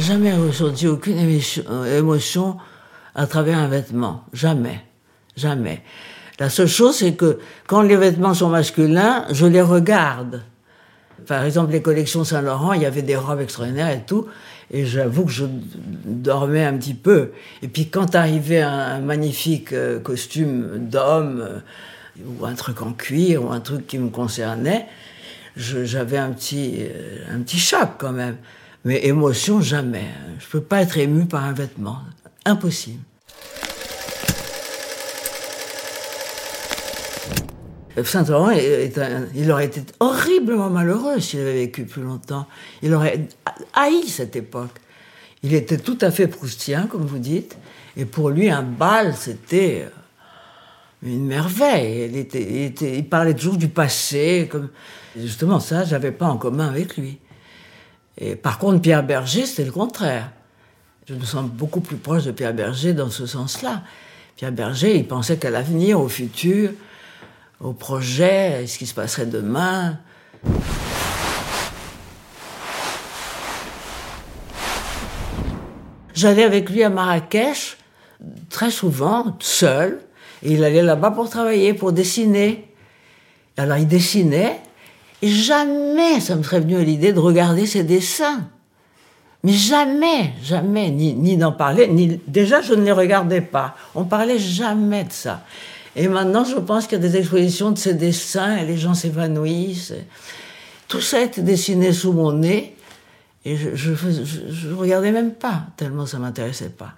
jamais 0.00 0.32
ressenti 0.32 0.86
aucune 0.86 1.18
euh, 1.18 1.98
émotion 1.98 2.56
à 3.14 3.26
travers 3.26 3.58
un 3.58 3.68
vêtement. 3.68 4.24
Jamais. 4.32 4.80
Jamais. 5.36 5.82
La 6.38 6.48
seule 6.48 6.68
chose, 6.68 6.96
c'est 6.96 7.14
que 7.14 7.38
quand 7.66 7.82
les 7.82 7.96
vêtements 7.96 8.34
sont 8.34 8.48
masculins, 8.48 9.26
je 9.30 9.46
les 9.46 9.62
regarde. 9.62 10.42
Par 11.26 11.44
exemple, 11.44 11.72
les 11.72 11.82
collections 11.82 12.24
Saint-Laurent, 12.24 12.72
il 12.72 12.82
y 12.82 12.86
avait 12.86 13.02
des 13.02 13.16
robes 13.16 13.40
extraordinaires 13.40 13.90
et 13.90 14.02
tout. 14.06 14.26
Et 14.70 14.86
j'avoue 14.86 15.24
que 15.24 15.32
je 15.32 15.44
dormais 16.04 16.64
un 16.64 16.76
petit 16.76 16.94
peu. 16.94 17.32
Et 17.62 17.68
puis 17.68 17.88
quand 17.88 18.14
arrivait 18.14 18.62
un, 18.62 19.00
magnifique 19.00 19.72
euh, 19.72 20.00
costume 20.00 20.88
d'homme, 20.88 21.62
ou 22.24 22.44
un 22.46 22.54
truc 22.54 22.80
en 22.82 22.92
cuir, 22.92 23.44
ou 23.44 23.50
un 23.50 23.60
truc 23.60 23.86
qui 23.86 23.98
me 23.98 24.10
concernait, 24.10 24.86
j'avais 25.56 26.18
un 26.18 26.30
petit, 26.30 26.76
euh, 26.78 27.34
un 27.34 27.40
petit 27.40 27.58
choc 27.58 27.90
quand 27.98 28.12
même. 28.12 28.36
Mais 28.84 29.04
émotion, 29.06 29.60
jamais. 29.60 30.08
Je 30.38 30.46
ne 30.46 30.50
peux 30.50 30.60
pas 30.62 30.82
être 30.82 30.96
ému 30.98 31.26
par 31.26 31.44
un 31.44 31.52
vêtement. 31.52 31.98
Impossible. 32.44 33.00
Saint-Laurent, 38.02 38.50
il 38.50 39.50
aurait 39.50 39.66
été 39.66 39.82
horriblement 39.98 40.70
malheureux 40.70 41.20
s'il 41.20 41.40
avait 41.40 41.54
vécu 41.54 41.84
plus 41.84 42.02
longtemps. 42.02 42.46
Il 42.82 42.94
aurait 42.94 43.28
haï 43.74 44.06
cette 44.08 44.36
époque. 44.36 44.78
Il 45.42 45.54
était 45.54 45.78
tout 45.78 45.98
à 46.00 46.10
fait 46.10 46.28
proustien, 46.28 46.86
comme 46.86 47.04
vous 47.04 47.18
dites, 47.18 47.56
et 47.96 48.04
pour 48.04 48.30
lui, 48.30 48.50
un 48.50 48.62
bal, 48.62 49.14
c'était 49.16 49.86
euh, 49.86 51.08
une 51.08 51.26
merveille. 51.26 52.28
Il, 52.80 53.08
parlait 53.08 53.34
toujours 53.34 53.56
du 53.56 53.68
passé. 53.68 54.48
Comme... 54.50 54.68
Justement, 55.16 55.60
ça, 55.60 55.84
j'avais 55.84 56.12
pas 56.12 56.26
en 56.26 56.36
commun 56.36 56.68
avec 56.68 56.96
lui. 56.96 57.18
Et 58.20 58.36
par 58.36 58.58
contre, 58.58 58.82
Pierre 58.82 59.02
Berger, 59.02 59.46
c'était 59.46 59.64
le 59.64 59.72
contraire. 59.72 60.30
Je 61.08 61.14
me 61.14 61.24
sens 61.24 61.48
beaucoup 61.50 61.80
plus 61.80 61.96
proche 61.96 62.24
de 62.24 62.30
Pierre 62.30 62.54
Berger 62.54 62.92
dans 62.92 63.10
ce 63.10 63.26
sens-là. 63.26 63.82
Pierre 64.36 64.52
Berger, 64.52 64.96
il 64.96 65.08
pensait 65.08 65.38
qu'à 65.38 65.50
l'avenir, 65.50 65.98
au 65.98 66.08
futur, 66.08 66.70
au 67.60 67.72
projet, 67.72 68.66
ce 68.66 68.78
qui 68.78 68.86
se 68.86 68.94
passerait 68.94 69.26
demain. 69.26 69.98
J'allais 76.14 76.44
avec 76.44 76.68
lui 76.68 76.82
à 76.82 76.90
Marrakech, 76.90 77.78
très 78.50 78.70
souvent, 78.70 79.36
seul, 79.40 80.00
et 80.42 80.52
il 80.52 80.62
allait 80.64 80.82
là-bas 80.82 81.10
pour 81.12 81.30
travailler, 81.30 81.72
pour 81.72 81.92
dessiner. 81.92 82.68
Alors 83.56 83.78
il 83.78 83.88
dessinait, 83.88 84.60
jamais 85.28 86.20
ça 86.20 86.36
me 86.36 86.42
serait 86.42 86.60
venu 86.60 86.76
à 86.76 86.82
l'idée 86.82 87.12
de 87.12 87.18
regarder 87.18 87.66
ses 87.66 87.84
dessins. 87.84 88.48
Mais 89.42 89.52
jamais, 89.52 90.34
jamais, 90.42 90.90
ni, 90.90 91.36
d'en 91.36 91.52
parler, 91.52 91.88
ni 91.88 92.20
déjà 92.26 92.60
je 92.60 92.74
ne 92.74 92.84
les 92.84 92.92
regardais 92.92 93.40
pas. 93.40 93.74
On 93.94 94.04
parlait 94.04 94.38
jamais 94.38 95.04
de 95.04 95.12
ça. 95.12 95.44
Et 95.96 96.08
maintenant, 96.08 96.44
je 96.44 96.56
pense 96.56 96.86
qu'il 96.86 97.02
y 97.02 97.04
a 97.04 97.08
des 97.08 97.16
expositions 97.16 97.70
de 97.70 97.78
ses 97.78 97.94
dessins 97.94 98.56
et 98.56 98.66
les 98.66 98.76
gens 98.76 98.94
s'évanouissent. 98.94 99.94
Tout 100.88 101.00
ça 101.00 101.20
été 101.20 101.42
dessiné 101.42 101.92
sous 101.92 102.12
mon 102.12 102.32
nez 102.32 102.76
et 103.44 103.56
je 103.56 104.68
ne 104.68 104.74
regardais 104.74 105.12
même 105.12 105.32
pas, 105.32 105.62
tellement 105.76 106.04
ça 106.04 106.18
m'intéressait 106.18 106.68
pas. 106.68 106.92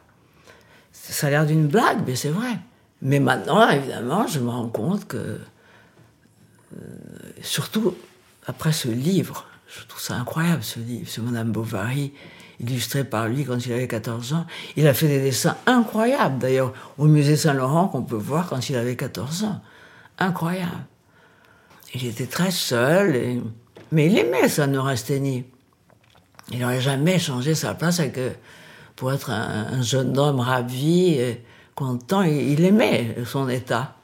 Ça 0.92 1.28
a 1.28 1.30
l'air 1.30 1.46
d'une 1.46 1.68
blague, 1.68 1.98
mais 2.06 2.16
c'est 2.16 2.30
vrai. 2.30 2.58
Mais 3.00 3.20
maintenant, 3.20 3.68
évidemment, 3.68 4.26
je 4.26 4.40
me 4.40 4.48
rends 4.50 4.68
compte 4.68 5.06
que, 5.06 5.16
euh, 5.16 5.38
surtout 7.42 7.94
après 8.46 8.72
ce 8.72 8.88
livre, 8.88 9.46
je 9.68 9.86
trouve 9.86 10.00
ça 10.00 10.14
incroyable 10.14 10.62
ce 10.62 10.80
livre, 10.80 11.08
sur 11.08 11.22
Madame 11.22 11.52
Bovary, 11.52 12.12
illustré 12.60 13.04
par 13.04 13.28
lui 13.28 13.44
quand 13.44 13.64
il 13.64 13.72
avait 13.72 13.88
14 13.88 14.32
ans. 14.34 14.46
Il 14.76 14.86
a 14.86 14.94
fait 14.94 15.08
des 15.08 15.20
dessins 15.20 15.56
incroyables, 15.66 16.38
d'ailleurs, 16.38 16.72
au 16.98 17.06
musée 17.06 17.36
Saint-Laurent, 17.36 17.88
qu'on 17.88 18.02
peut 18.02 18.16
voir 18.16 18.48
quand 18.48 18.68
il 18.68 18.76
avait 18.76 18.96
14 18.96 19.44
ans. 19.44 19.60
Incroyable. 20.18 20.86
Il 21.94 22.06
était 22.06 22.26
très 22.26 22.50
seul, 22.50 23.42
mais 23.90 24.06
il 24.06 24.18
aimait 24.18 24.48
ça, 24.48 24.66
Neurasthénie. 24.66 25.44
Il 26.50 26.58
n'aurait 26.58 26.80
jamais 26.80 27.18
changé 27.18 27.54
sa 27.54 27.74
place 27.74 28.00
avec, 28.00 28.18
euh, 28.18 28.32
pour 28.96 29.12
être 29.12 29.30
un, 29.30 29.82
jeune 29.82 30.18
homme 30.18 30.40
ravi, 30.40 31.14
et 31.14 31.42
content. 31.74 32.22
il 32.22 32.64
aimait 32.64 33.16
son 33.24 33.48
état. 33.48 33.96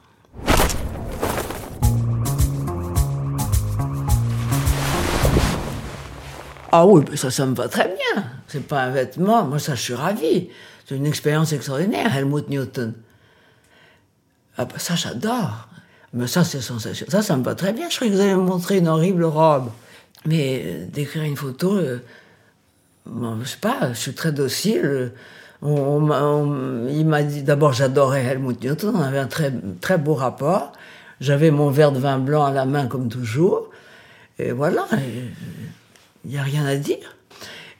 Ah 6.71 6.87
oui, 6.87 7.05
ça, 7.17 7.31
ça 7.31 7.47
me 7.47 7.55
va 7.55 7.69
très 7.69 7.87
bien. 7.87 8.25
C'est 8.47 8.67
pas 8.67 8.83
un 8.83 8.91
vêtement. 8.91 9.45
Moi, 9.45 9.59
ça, 9.59 9.75
je 9.75 9.83
suis 9.83 9.95
ravi. 9.95 10.49
C'est 10.87 10.97
une 10.97 11.07
expérience 11.07 11.53
extraordinaire, 11.53 12.15
Helmut 12.17 12.49
Newton. 12.49 12.95
Ah 14.57 14.65
bah, 14.65 14.75
ça, 14.79 14.95
j'adore. 14.95 15.69
Mais 16.13 16.27
ça, 16.27 16.45
c'est 16.45 16.61
sensationnel. 16.61 17.11
Ça, 17.11 17.23
ça 17.23 17.37
me 17.37 17.43
va 17.43 17.55
très 17.55 17.73
bien. 17.73 17.89
Je 17.89 17.97
croyais 17.97 18.13
que 18.13 18.17
vous 18.17 18.23
allez 18.23 18.35
me 18.35 18.43
montrer 18.43 18.79
une 18.79 18.89
horrible 18.89 19.25
robe. 19.25 19.71
Mais 20.27 20.63
euh, 20.65 20.87
d'écrire 20.87 21.23
une 21.23 21.37
photo, 21.37 21.77
euh, 21.77 21.99
je 23.07 23.49
sais 23.49 23.59
pas, 23.61 23.93
je 23.93 23.99
suis 23.99 24.15
très 24.15 24.33
docile. 24.33 25.13
Il 25.63 27.07
m'a 27.07 27.23
dit, 27.23 27.43
d'abord, 27.43 27.73
j'adorais 27.73 28.25
Helmut 28.25 28.63
Newton. 28.63 28.95
On 28.95 29.03
avait 29.03 29.19
un 29.19 29.27
très, 29.27 29.53
très 29.81 29.99
beau 29.99 30.15
rapport. 30.15 30.73
J'avais 31.21 31.51
mon 31.51 31.71
verre 31.71 31.93
de 31.93 31.99
vin 31.99 32.19
blanc 32.19 32.45
à 32.45 32.53
la 32.53 32.65
main, 32.65 32.87
comme 32.87 33.09
toujours. 33.09 33.71
Et 34.39 34.53
voilà. 34.53 34.87
Il 36.29 36.33
n'y 36.33 36.39
a 36.39 36.43
rien 36.43 36.67
à 36.67 36.77
dire. 36.77 37.17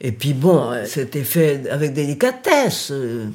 Et 0.01 0.11
puis 0.11 0.33
bon, 0.33 0.73
c'était 0.87 1.23
fait 1.23 1.69
avec 1.69 1.93
délicatesse, 1.93 2.89
euh, 2.93 3.29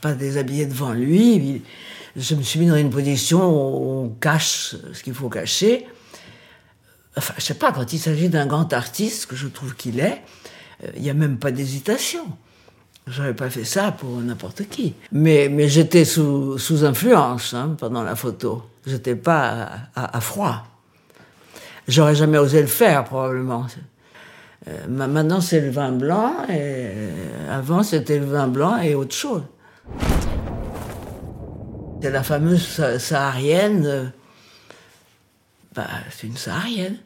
pas 0.00 0.12
déshabillé 0.12 0.66
devant 0.66 0.92
lui. 0.92 1.62
Je 2.14 2.34
me 2.36 2.42
suis 2.42 2.60
mis 2.60 2.66
dans 2.66 2.76
une 2.76 2.90
position 2.90 3.40
où 3.40 4.04
on 4.04 4.08
cache 4.08 4.76
ce 4.92 5.02
qu'il 5.02 5.14
faut 5.14 5.28
cacher. 5.28 5.86
Enfin, 7.16 7.34
je 7.38 7.42
sais 7.42 7.54
pas, 7.54 7.72
quand 7.72 7.92
il 7.92 7.98
s'agit 7.98 8.28
d'un 8.28 8.46
grand 8.46 8.72
artiste, 8.72 9.26
que 9.26 9.34
je 9.34 9.48
trouve 9.48 9.74
qu'il 9.74 9.98
est, 9.98 10.22
euh, 10.84 10.88
il 10.94 11.02
n'y 11.02 11.10
a 11.10 11.14
même 11.14 11.38
pas 11.38 11.50
d'hésitation. 11.50 12.24
J'aurais 13.08 13.34
pas 13.34 13.50
fait 13.50 13.64
ça 13.64 13.90
pour 13.90 14.18
n'importe 14.18 14.68
qui. 14.68 14.94
Mais, 15.10 15.50
j'étais 15.68 16.04
sous, 16.04 16.84
influence 16.84 17.52
hein, 17.52 17.74
pendant 17.78 18.04
la 18.04 18.14
photo. 18.14 18.62
J'étais 18.86 19.16
pas 19.16 19.88
à, 19.96 20.18
à 20.18 20.20
froid. 20.20 20.68
J'aurais 21.88 22.14
jamais 22.14 22.38
osé 22.38 22.60
le 22.60 22.68
faire, 22.68 23.02
probablement. 23.02 23.66
Euh, 24.68 24.86
maintenant, 24.88 25.40
c'est 25.40 25.60
le 25.60 25.70
vin 25.70 25.90
blanc, 25.92 26.32
et 26.48 26.52
euh, 26.52 27.58
avant, 27.58 27.82
c'était 27.82 28.18
le 28.18 28.26
vin 28.26 28.46
blanc 28.46 28.78
et 28.78 28.94
autre 28.94 29.14
chose. 29.14 29.42
C'est 32.00 32.10
la 32.10 32.22
fameuse 32.22 32.98
saharienne. 32.98 33.86
Euh, 33.86 34.06
bah, 35.74 35.86
c'est 36.10 36.26
une 36.26 36.36
saharienne. 36.36 36.96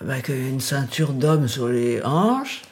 Avec 0.00 0.28
une 0.28 0.60
ceinture 0.60 1.12
d'homme 1.12 1.46
sur 1.46 1.68
les 1.68 2.02
hanches, 2.02 2.62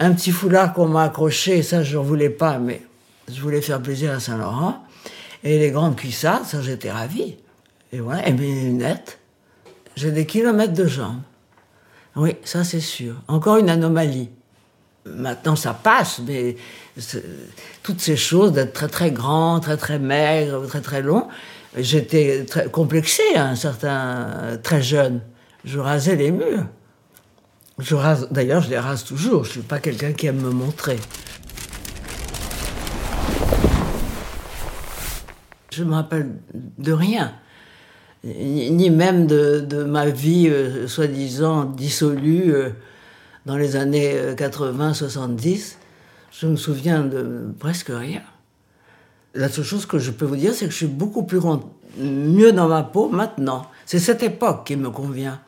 un 0.00 0.12
petit 0.12 0.32
foulard 0.32 0.72
qu'on 0.72 0.88
m'a 0.88 1.04
accroché, 1.04 1.62
ça 1.62 1.84
je 1.84 1.96
ne 1.96 2.02
voulais 2.02 2.30
pas, 2.30 2.58
mais 2.58 2.82
je 3.28 3.40
voulais 3.40 3.62
faire 3.62 3.80
plaisir 3.80 4.12
à 4.12 4.18
Saint-Laurent. 4.18 4.84
Et 5.44 5.58
les 5.58 5.70
grandes 5.70 5.96
cuissardes, 5.96 6.44
ça 6.44 6.60
j'étais 6.60 6.90
ravi. 6.90 7.36
Et 7.92 8.00
voilà, 8.00 8.26
et 8.26 8.32
mes 8.32 8.62
lunettes. 8.62 9.18
J'ai 9.94 10.10
des 10.10 10.26
kilomètres 10.26 10.74
de 10.74 10.86
jambes. 10.86 11.22
Oui, 12.16 12.36
ça 12.44 12.64
c'est 12.64 12.80
sûr. 12.80 13.14
Encore 13.28 13.58
une 13.58 13.68
anomalie. 13.68 14.30
Maintenant, 15.04 15.56
ça 15.56 15.72
passe, 15.72 16.20
mais 16.26 16.56
toutes 17.82 18.00
ces 18.00 18.16
choses 18.16 18.52
d'être 18.52 18.72
très 18.72 18.88
très 18.88 19.10
grand, 19.10 19.60
très 19.60 19.76
très 19.76 19.98
maigre, 19.98 20.66
très 20.66 20.80
très 20.82 21.00
long, 21.00 21.28
j'étais 21.76 22.44
très 22.44 22.68
complexé, 22.68 23.22
un 23.36 23.54
certain 23.54 24.58
très 24.62 24.82
jeune. 24.82 25.20
Je 25.64 25.78
rasais 25.78 26.16
les 26.16 26.30
murs. 26.30 26.66
Je 27.78 27.94
rase, 27.94 28.28
d'ailleurs, 28.30 28.60
je 28.60 28.70
les 28.70 28.78
rase 28.78 29.04
toujours. 29.04 29.44
Je 29.44 29.50
suis 29.52 29.60
pas 29.60 29.78
quelqu'un 29.78 30.12
qui 30.12 30.26
aime 30.26 30.40
me 30.40 30.50
montrer. 30.50 30.98
Je 35.70 35.84
me 35.84 35.94
rappelle 35.94 36.34
de 36.52 36.92
rien 36.92 37.32
ni 38.24 38.90
même 38.90 39.26
de, 39.26 39.84
ma 39.84 40.06
vie 40.06 40.48
euh, 40.48 40.88
soi-disant 40.88 41.64
dissolue 41.64 42.52
euh, 42.52 42.70
dans 43.46 43.56
les 43.56 43.76
années 43.76 44.16
80-70. 44.36 45.16
Euh, 45.16 45.60
je 46.32 46.46
me 46.46 46.56
souviens 46.56 47.04
de 47.04 47.52
presque 47.58 47.90
rien. 47.90 48.22
La 49.34 49.48
seule 49.48 49.64
chose 49.64 49.86
que 49.86 49.98
je 49.98 50.10
peux 50.10 50.24
vous 50.24 50.36
dire, 50.36 50.52
c'est 50.54 50.66
que 50.66 50.72
je 50.72 50.76
suis 50.76 50.86
beaucoup 50.86 51.22
plus 51.22 51.40
mieux 51.98 52.52
dans 52.52 52.68
ma 52.68 52.82
peau 52.82 53.08
maintenant. 53.08 53.66
C'est 53.86 53.98
cette 53.98 54.22
époque 54.22 54.66
qui 54.66 54.76
me 54.76 54.90
convient. 54.90 55.40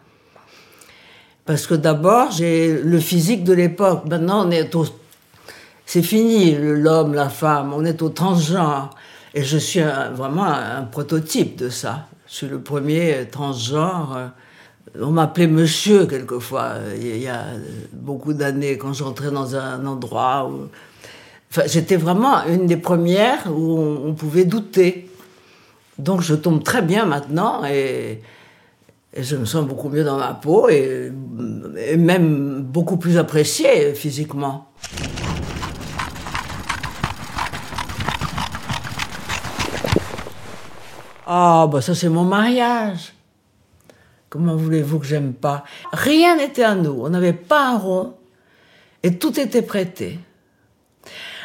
Parce 1.44 1.66
que 1.66 1.74
d'abord, 1.74 2.30
j'ai 2.30 2.80
le 2.80 3.00
physique 3.00 3.42
de 3.42 3.52
l'époque. 3.52 4.04
Maintenant, 4.08 4.46
on 4.46 4.50
est 4.50 4.74
au... 4.74 4.84
C'est 5.86 6.02
fini, 6.02 6.54
l'homme, 6.54 7.14
la 7.14 7.28
femme, 7.28 7.72
on 7.74 7.84
est 7.84 8.02
au 8.02 8.10
transgenre. 8.10 8.90
Et 9.34 9.42
je 9.42 9.58
suis 9.58 9.80
vraiment 10.12 10.44
un 10.44 10.82
prototype 10.82 11.56
de 11.56 11.68
ça. 11.68 12.09
Je 12.30 12.36
suis 12.36 12.46
le 12.46 12.60
premier 12.60 13.26
transgenre. 13.28 14.16
Euh, 14.16 14.28
on 15.02 15.10
m'appelait 15.10 15.48
monsieur 15.48 16.06
quelquefois, 16.06 16.74
il 16.96 17.18
y 17.18 17.28
a 17.28 17.44
beaucoup 17.92 18.32
d'années, 18.32 18.78
quand 18.78 18.92
j'entrais 18.92 19.32
dans 19.32 19.56
un 19.56 19.84
endroit. 19.84 20.48
Où... 20.48 20.68
Enfin, 21.50 21.62
j'étais 21.66 21.96
vraiment 21.96 22.44
une 22.46 22.66
des 22.66 22.76
premières 22.76 23.52
où 23.52 23.78
on, 23.80 24.14
pouvait 24.14 24.44
douter. 24.44 25.10
Donc 25.98 26.22
je 26.22 26.34
tombe 26.34 26.62
très 26.62 26.82
bien 26.82 27.04
maintenant 27.04 27.64
et, 27.64 28.22
je 29.16 29.34
me 29.34 29.44
sens 29.44 29.66
beaucoup 29.66 29.88
mieux 29.88 30.04
dans 30.04 30.18
ma 30.18 30.34
peau 30.34 30.68
et 30.68 31.10
même 31.96 32.62
beaucoup 32.62 32.96
plus 32.96 33.18
appréciée 33.18 33.92
physiquement. 33.94 34.70
Ah, 41.32 41.68
bah 41.70 41.80
ça 41.80 41.94
c'est 41.94 42.08
mon 42.08 42.24
mariage. 42.24 43.12
Comment 44.28 44.56
voulez-vous 44.56 44.98
que 44.98 45.06
j'aime 45.06 45.32
pas? 45.32 45.62
Rien 45.92 46.34
n'était 46.36 46.64
à 46.64 46.74
nous, 46.74 47.02
on 47.04 47.08
n'avait 47.08 47.32
pas 47.32 47.68
un 47.68 47.78
rond 47.78 48.14
et 49.04 49.16
tout 49.16 49.38
était 49.38 49.62
prêté. 49.62 50.18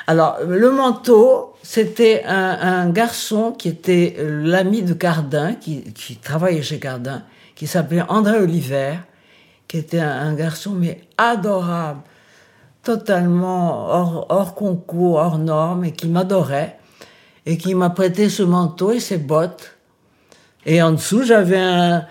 Alors, 0.07 0.37
le 0.43 0.71
manteau, 0.71 1.53
c'était 1.61 2.23
un, 2.25 2.89
garçon 2.89 3.51
qui 3.51 3.69
était 3.69 4.15
l'ami 4.19 4.81
de 4.81 4.95
Cardin, 4.95 5.53
qui, 5.53 5.83
travaillait 6.19 6.63
chez 6.63 6.79
Cardin, 6.79 7.21
qui 7.53 7.67
s'appelait 7.67 8.01
André 8.09 8.39
Oliver, 8.39 8.95
qui 9.67 9.77
était 9.77 9.99
un, 9.99 10.33
garçon 10.33 10.71
mais 10.71 11.01
adorable, 11.19 12.01
totalement 12.81 13.85
hors, 13.85 14.25
hors 14.29 14.55
concours, 14.55 15.17
hors 15.17 15.37
normes, 15.37 15.85
et 15.85 15.91
qui 15.91 16.07
m'adorait, 16.07 16.79
et 17.45 17.59
qui 17.59 17.75
m'a 17.75 17.91
prêté 17.91 18.29
ce 18.29 18.41
manteau 18.41 18.91
et 18.91 18.99
ses 18.99 19.19
bottes. 19.19 19.74
Et 20.65 20.81
en 20.81 20.93
dessous, 20.93 21.23
j'avais 21.23 21.59
un, 21.59 22.05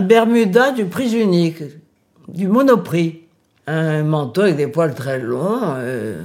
Bermuda 0.00 0.72
du 0.72 0.86
prix 0.86 1.14
unique, 1.14 1.62
du 2.28 2.46
monoprix. 2.46 3.22
Un 3.66 4.04
manteau 4.04 4.42
avec 4.42 4.56
des 4.56 4.68
poils 4.68 4.94
très 4.94 5.18
longs. 5.18 5.74
Euh, 5.78 6.22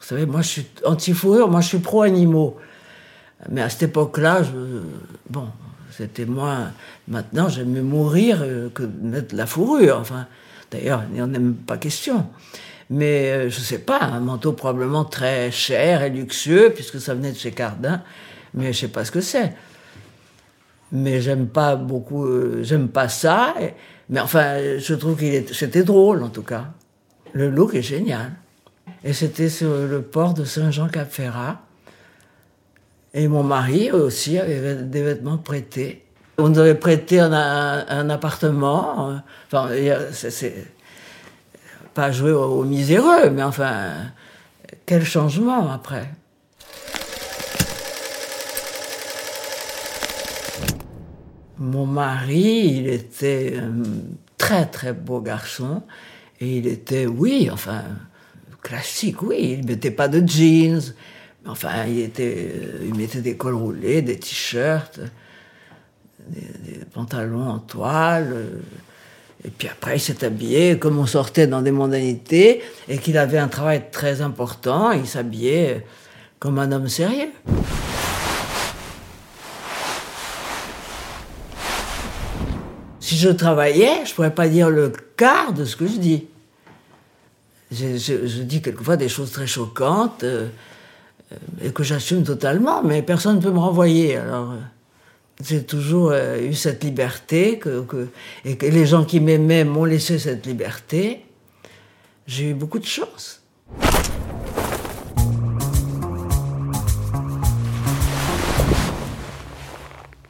vous 0.00 0.04
savez, 0.04 0.26
moi 0.26 0.42
je 0.42 0.48
suis 0.48 0.66
anti-fourrure, 0.84 1.48
moi 1.48 1.60
je 1.60 1.68
suis 1.68 1.78
pro-animaux. 1.78 2.56
Mais 3.48 3.62
à 3.62 3.68
cette 3.68 3.84
époque-là, 3.84 4.42
bon, 5.30 5.46
c'était 5.92 6.24
moins. 6.24 6.72
Maintenant, 7.06 7.48
j'aime 7.48 7.70
mieux 7.70 7.82
mourir 7.82 8.40
euh, 8.42 8.68
que 8.74 8.82
mettre 8.82 9.32
de 9.32 9.36
la 9.36 9.46
fourrure. 9.46 9.98
Enfin, 10.00 10.26
d'ailleurs, 10.72 11.04
il 11.10 11.14
n'y 11.14 11.22
en 11.22 11.32
a 11.32 11.38
même 11.38 11.54
pas 11.54 11.76
question. 11.76 12.26
Mais 12.90 13.30
euh, 13.30 13.50
je 13.50 13.60
ne 13.60 13.64
sais 13.64 13.78
pas, 13.78 14.00
un 14.00 14.20
manteau 14.20 14.52
probablement 14.52 15.04
très 15.04 15.52
cher 15.52 16.02
et 16.02 16.10
luxueux, 16.10 16.72
puisque 16.74 17.00
ça 17.00 17.14
venait 17.14 17.32
de 17.32 17.36
chez 17.36 17.52
Cardin, 17.52 18.02
mais 18.54 18.64
je 18.64 18.68
ne 18.68 18.72
sais 18.72 18.88
pas 18.88 19.04
ce 19.04 19.12
que 19.12 19.20
c'est 19.20 19.52
mais 20.92 21.20
j'aime 21.20 21.48
pas 21.48 21.76
beaucoup, 21.76 22.24
euh, 22.24 22.62
j'aime 22.62 22.88
pas 22.88 23.08
ça. 23.08 23.54
mais 24.08 24.20
enfin, 24.20 24.78
je 24.78 24.94
trouve 24.94 25.16
que 25.16 25.52
c'était 25.52 25.84
drôle 25.84 26.22
en 26.22 26.28
tout 26.28 26.42
cas. 26.42 26.66
Le 27.32 27.50
look 27.50 27.74
est 27.74 27.82
génial. 27.82 28.32
Et 29.04 29.12
c'était 29.12 29.48
sur 29.48 29.70
le 29.70 30.02
port 30.02 30.34
de 30.34 30.44
Saint-Jean-Cap-Ferrat. 30.44 31.60
Et 33.14 33.28
mon 33.28 33.42
mari 33.42 33.90
aussi 33.90 34.38
avait 34.38 34.76
des 34.82 35.02
vêtements 35.02 35.38
prêtés. 35.38 36.04
On 36.38 36.50
nous 36.50 36.58
avait 36.58 36.74
prêté 36.74 37.18
un, 37.18 38.10
appartement. 38.10 39.10
Euh, 39.10 39.16
enfin, 39.46 39.70
c'est 40.12 40.66
pas 41.94 42.10
jouer 42.10 42.32
aux 42.32 42.64
miséreux, 42.64 43.30
mais 43.30 43.42
enfin, 43.42 43.92
quel 44.84 45.04
changement 45.04 45.70
après. 45.72 46.10
Mon 51.58 51.86
mari, 51.86 52.74
il 52.76 52.88
était 52.88 53.56
un 53.58 53.82
très 54.36 54.66
très 54.66 54.92
beau 54.92 55.20
garçon 55.20 55.82
et 56.40 56.58
il 56.58 56.66
était, 56.66 57.06
oui, 57.06 57.48
enfin, 57.50 57.82
classique, 58.62 59.22
oui. 59.22 59.58
Il 59.58 59.66
mettait 59.66 59.90
pas 59.90 60.08
de 60.08 60.26
jeans, 60.26 60.82
mais 61.44 61.50
enfin, 61.50 61.86
il, 61.86 62.00
était, 62.00 62.52
il 62.84 62.94
mettait 62.94 63.22
des 63.22 63.36
cols 63.36 63.54
roulés, 63.54 64.02
des 64.02 64.18
t-shirts, 64.18 65.00
des, 66.28 66.84
pantalons 66.92 67.48
en 67.48 67.58
toile. 67.58 68.60
Et 69.44 69.50
puis 69.50 69.68
après, 69.68 69.96
il 69.96 70.00
s'est 70.00 70.24
habillé 70.24 70.78
comme 70.78 70.98
on 70.98 71.06
sortait 71.06 71.46
dans 71.46 71.62
des 71.62 71.70
mondanités 71.70 72.62
et 72.88 72.98
qu'il 72.98 73.16
avait 73.16 73.38
un 73.38 73.48
travail 73.48 73.84
très 73.90 74.20
important. 74.20 74.92
Il 74.92 75.06
s'habillait 75.06 75.86
comme 76.38 76.58
un 76.58 76.70
homme 76.72 76.88
sérieux. 76.88 77.30
Je 83.16 83.30
travaillais, 83.30 84.04
je 84.04 84.14
pourrais 84.14 84.34
pas 84.34 84.48
dire 84.48 84.70
le 84.70 84.92
quart 85.16 85.52
de 85.52 85.64
ce 85.64 85.76
que 85.76 85.86
je 85.86 85.96
dis. 85.96 86.26
Je, 87.72 88.42
dis 88.42 88.62
quelquefois 88.62 88.96
des 88.96 89.08
choses 89.08 89.32
très 89.32 89.46
choquantes 89.46 90.22
euh, 90.22 90.48
et 91.60 91.72
que 91.72 91.82
j'assume 91.82 92.22
totalement, 92.22 92.82
mais 92.82 93.02
personne 93.02 93.36
ne 93.36 93.40
peut 93.40 93.50
me 93.50 93.58
renvoyer. 93.58 94.16
Alors, 94.16 94.52
euh, 94.52 94.56
j'ai 95.42 95.64
toujours 95.64 96.10
euh, 96.12 96.38
eu 96.38 96.54
cette 96.54 96.84
liberté 96.84 97.60
et 98.44 98.56
que 98.56 98.66
les 98.66 98.86
gens 98.86 99.04
qui 99.04 99.18
m'aimaient 99.18 99.64
m'ont 99.64 99.84
laissé 99.84 100.18
cette 100.18 100.46
liberté. 100.46 101.24
J'ai 102.26 102.50
eu 102.50 102.54
beaucoup 102.54 102.78
de 102.78 102.86
chance. 102.86 103.42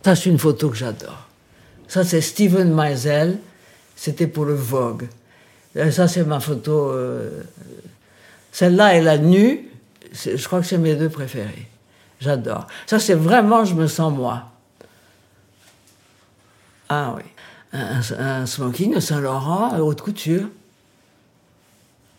Ça, 0.03 0.15
c'est 0.15 0.31
une 0.31 0.39
photo 0.39 0.71
que 0.71 0.77
j'adore. 0.77 1.27
Ça, 1.89 2.05
c'est 2.05 2.21
Steven 2.21 2.73
Meisel. 2.75 3.39
C'était 3.97 4.27
pour 4.27 4.45
le 4.45 4.55
Vogue. 4.55 5.09
ça, 5.91 6.09
c'est 6.09 6.25
ma 6.25 6.41
photo. 6.41 6.91
Euh, 6.91 7.43
celle-là 8.53 8.97
et 8.97 9.03
la 9.03 9.19
nue, 9.19 9.69
je 10.13 10.45
crois 10.47 10.61
que 10.61 10.67
c'est 10.67 10.79
mes 10.79 10.95
deux 10.95 11.09
préférées. 11.09 11.69
J'adore. 12.21 12.67
Ça, 12.87 12.99
c'est 12.99 13.15
vraiment, 13.15 13.65
je 13.65 13.75
me 13.75 13.87
sens 13.87 14.13
moi. 14.13 14.51
Ah 16.89 17.15
oui. 17.17 17.23
Un, 17.73 18.47
smoking 18.47 18.95
de 18.95 19.01
Saint-Laurent, 19.01 19.79
haute 19.79 20.01
couture. 20.01 20.49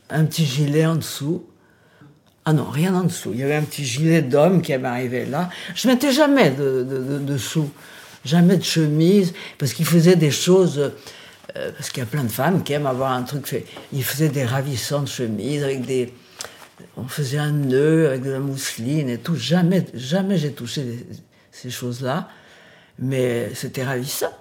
Un 0.10 0.25
petit 0.25 0.45
gilet 0.45 0.86
en 0.86 0.95
dessous. 0.95 1.43
Ah 2.45 2.53
non, 2.53 2.65
rien 2.65 2.93
en 2.93 3.03
dessous. 3.03 3.32
Il 3.34 3.39
y 3.39 3.43
avait 3.43 3.56
un 3.56 3.63
petit 3.63 3.84
gilet 3.84 4.21
d'homme 4.21 4.62
qui 4.62 4.77
m'arrivait 4.77 5.25
là. 5.25 5.49
Je 5.73 5.88
mettais 5.88 6.12
jamais 6.12 6.51
de, 6.51 6.84
de, 6.84 7.17
dessous 7.17 7.69
jamais 8.25 8.58
de 8.58 8.63
chemise, 8.63 9.34
parce 9.58 9.73
qu'il 9.73 9.86
faisait 9.86 10.15
des 10.15 10.32
choses. 10.32 10.91
Euh, 11.56 11.71
parce 11.71 11.89
qu'il 11.89 11.99
y 11.99 12.03
a 12.03 12.06
plein 12.08 12.23
de 12.23 12.32
femmes 12.32 12.63
qui 12.63 12.73
aiment 12.73 12.88
avoir 12.88 13.12
un 13.13 13.23
truc 13.23 13.47
fait. 13.47 13.65
Il 13.93 14.03
faisait 14.03 14.30
des 14.30 14.45
ravissantes 14.45 15.08
chemises 15.08 15.63
avec 15.63 15.86
des. 15.86 16.13
On 16.95 17.08
faisait 17.08 17.38
un 17.38 17.51
nœud 17.51 18.08
avec 18.08 18.23
de 18.23 18.32
la 18.32 18.39
mousseline 18.39 19.10
et 19.10 19.17
tout. 19.17 19.36
Jamais, 19.36 19.86
jamais 19.93 20.38
j'ai 20.38 20.51
touché 20.51 21.06
ces 21.51 21.69
choses-là. 21.69 22.27
Mais 22.99 23.51
c'était 23.53 23.84
ravissant. 23.84 24.34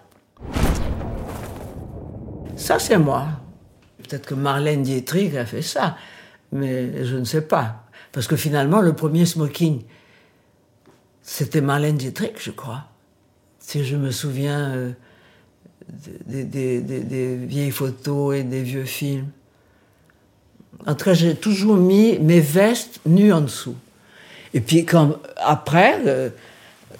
Ça, 2.56 2.78
c'est 2.78 2.98
moi. 2.98 3.28
Peut-être 4.02 4.26
que 4.26 4.34
Marlène 4.34 4.82
Dietrich 4.82 5.34
a 5.34 5.44
fait 5.44 5.62
ça, 5.62 5.96
mais 6.52 7.04
je 7.04 7.16
ne 7.16 7.24
sais 7.24 7.42
pas. 7.42 7.84
Parce 8.12 8.26
que 8.26 8.36
finalement, 8.36 8.80
le 8.80 8.94
premier 8.94 9.26
smoking, 9.26 9.82
c'était 11.22 11.60
Marlène 11.60 11.96
Dietrich, 11.96 12.36
je 12.38 12.50
crois 12.50 12.86
si 13.66 13.85
je 13.85 13.96
me 13.96 14.12
souviens 14.12 14.70
euh, 14.76 14.92
des, 16.29 17.35
vieilles 17.35 17.72
photos 17.72 18.37
et 18.37 18.44
des 18.44 18.62
vieux 18.62 18.85
films. 18.85 19.26
En 20.87 20.94
tout 20.94 21.07
cas, 21.07 21.14
j'ai 21.14 21.35
toujours 21.35 21.76
mis 21.76 22.16
mes 22.20 22.38
vestes 22.38 23.00
nues 23.07 23.33
en 23.33 23.40
dessous. 23.40 23.74
Et 24.55 24.61
puis 24.61 24.85
quand, 24.85 25.16
après, 25.38 26.00
euh, 26.07 26.31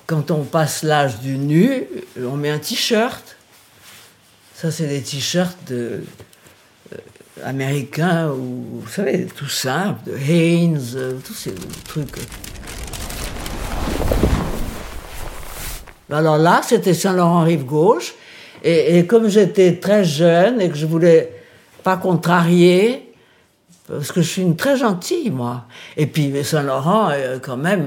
quand 0.07 0.33
on 0.33 0.43
passe 0.43 0.83
l'âge 0.83 1.21
du 1.21 1.39
nu, 1.39 1.85
on 2.19 2.37
met 2.37 2.51
un 2.51 2.59
t-shirt. 2.59 3.37
Ça, 4.57 4.73
c'est 4.73 4.89
des 4.89 5.03
t-shirts 5.03 5.57
de, 5.69 6.03
euh, 6.93 6.97
américains, 7.45 8.33
ou 8.33 8.81
vous 8.83 8.89
savez, 8.89 9.27
tout 9.27 9.49
simple, 9.49 10.11
de 10.11 10.17
Hanes, 10.17 11.21
tous 11.25 11.35
ces 11.35 11.55
trucs. 11.85 12.19
Alors 16.11 16.39
là, 16.39 16.61
c'était 16.63 16.95
Saint-Laurent-Rive-Gauche. 16.95 18.15
Et, 18.63 19.07
comme 19.07 19.29
j'étais 19.29 19.77
très 19.77 20.05
jeune 20.05 20.61
et 20.61 20.69
que 20.69 20.77
je 20.77 20.87
voulais 20.87 21.33
pas 21.85 21.97
contrarier, 21.97 23.13
parce 23.87 24.11
que 24.11 24.21
je 24.21 24.29
suis 24.29 24.43
une 24.43 24.57
très 24.57 24.77
gentille, 24.77 25.31
moi. 25.31 25.67
Et 25.97 26.07
puis 26.07 26.33
Saint-Laurent, 26.43 27.11
euh, 27.11 27.39
quand 27.39 27.57
même, 27.57 27.87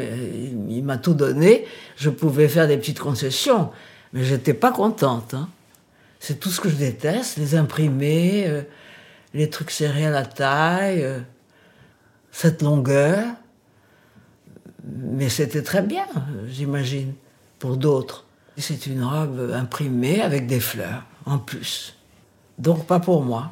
il, 0.70 0.84
m'a 0.84 0.98
tout 0.98 1.14
donné. 1.14 1.66
Je 1.98 2.10
pouvais 2.10 2.48
faire 2.48 2.68
des 2.68 2.78
petites 2.78 3.00
concessions, 3.00 3.72
mais 4.14 4.24
j'étais 4.24 4.54
pas 4.54 4.72
contente. 4.72 5.34
Hein. 5.34 5.50
C'est 6.22 6.40
tout 6.40 6.50
ce 6.50 6.62
que 6.62 6.70
je 6.70 6.76
déteste, 6.76 7.38
les 7.38 7.56
imprimés, 7.56 8.46
euh, 8.48 8.62
les 9.34 9.50
trucs 9.50 9.72
serrés 9.72 10.06
à 10.06 10.12
la 10.12 10.26
taille, 10.26 11.04
euh, 11.04 11.20
cette 12.32 12.62
longueur. 12.62 13.26
Mais 14.86 15.28
c'était 15.28 15.64
très 15.64 15.82
bien, 15.82 16.06
j'imagine 16.48 17.14
pour 17.60 17.78
d'autres. 17.78 18.26
C'est 18.58 18.88
une 18.88 19.04
robe 19.04 19.52
imprimée 19.54 20.22
avec 20.22 20.48
des 20.48 20.60
fleurs 20.60 21.04
en 21.26 21.38
plus. 21.38 21.96
Donc 22.58 22.86
pas 22.86 23.00
pour 23.00 23.24
moi. 23.24 23.52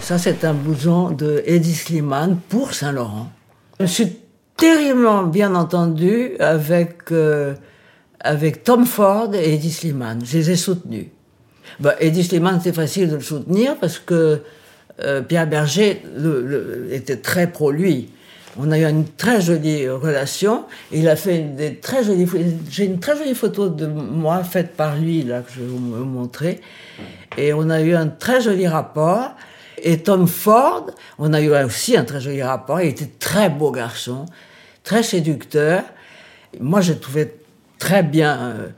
Ça, 0.00 0.16
c'est 0.16 0.42
un 0.44 0.54
blouson 0.54 1.10
de 1.10 1.42
Eddie 1.44 1.74
Slimane 1.74 2.38
pour 2.48 2.72
Saint-Laurent. 2.72 3.30
Je 3.78 3.84
suis 3.84 4.16
terriblement 4.56 5.24
bien 5.24 5.54
entendu 5.54 6.30
avec, 6.40 7.12
euh, 7.12 7.54
avec 8.18 8.64
Tom 8.64 8.86
Ford 8.86 9.34
et 9.34 9.54
Eddie 9.54 9.70
Slimane. 9.70 10.24
Je 10.24 10.38
les 10.38 10.50
ai 10.52 10.56
soutenus. 10.56 11.08
Bah, 11.78 11.94
Eddie 12.00 12.24
Slimane, 12.24 12.60
c'est 12.62 12.72
facile 12.72 13.10
de 13.10 13.16
le 13.16 13.20
soutenir 13.20 13.76
parce 13.76 13.98
que 13.98 14.42
euh, 15.02 15.22
Pierre 15.22 15.46
Berger 15.46 16.02
était 16.90 17.16
très 17.16 17.46
pro 17.46 17.70
lui. 17.70 18.08
On 18.60 18.72
a 18.72 18.78
eu 18.78 18.84
une 18.84 19.06
très 19.06 19.40
jolie 19.40 19.88
relation. 19.88 20.64
Il 20.90 21.08
a 21.08 21.14
fait 21.14 21.40
des 21.40 21.76
très 21.76 22.02
jolies. 22.02 22.26
J'ai 22.68 22.86
une 22.86 22.98
très 22.98 23.16
jolie 23.16 23.34
photo 23.34 23.68
de 23.68 23.86
moi 23.86 24.42
faite 24.42 24.74
par 24.76 24.96
lui 24.96 25.22
là 25.22 25.42
que 25.42 25.52
je 25.52 25.60
vais 25.60 25.66
vous 25.66 25.78
montrer. 25.78 26.60
Et 27.36 27.52
on 27.52 27.70
a 27.70 27.80
eu 27.80 27.94
un 27.94 28.08
très 28.08 28.40
joli 28.40 28.66
rapport. 28.66 29.30
Et 29.82 29.98
Tom 29.98 30.26
Ford, 30.26 30.90
on 31.18 31.32
a 31.32 31.40
eu 31.40 31.54
aussi 31.64 31.96
un 31.96 32.04
très 32.04 32.20
joli 32.20 32.42
rapport. 32.42 32.80
Il 32.80 32.88
était 32.88 33.10
très 33.20 33.48
beau 33.48 33.70
garçon, 33.70 34.26
très 34.82 35.04
séducteur. 35.04 35.84
Moi, 36.58 36.80
j'ai 36.80 36.96
trouvé 36.96 37.32
très 37.78 38.02
bien, 38.02 38.38
euh, 38.38 38.68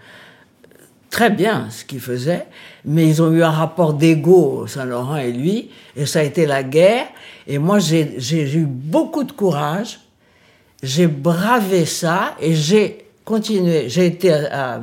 très 1.10 1.30
bien 1.30 1.68
ce 1.70 1.84
qu'il 1.84 2.00
faisait. 2.00 2.46
Mais 2.84 3.06
ils 3.06 3.20
ont 3.20 3.32
eu 3.32 3.42
un 3.42 3.50
rapport 3.50 3.94
d'ego, 3.94 4.66
Saint-Laurent 4.66 5.16
et 5.16 5.32
lui, 5.32 5.70
et 5.96 6.06
ça 6.06 6.20
a 6.20 6.22
été 6.22 6.46
la 6.46 6.62
guerre. 6.62 7.06
Et 7.46 7.58
moi, 7.58 7.78
j'ai 7.78 8.56
eu 8.56 8.64
beaucoup 8.66 9.24
de 9.24 9.32
courage. 9.32 10.00
J'ai 10.82 11.08
bravé 11.08 11.84
ça 11.84 12.36
et 12.40 12.54
j'ai 12.54 13.04
continué. 13.24 13.88
J'ai 13.88 14.06
été 14.06 14.32
à 14.32 14.80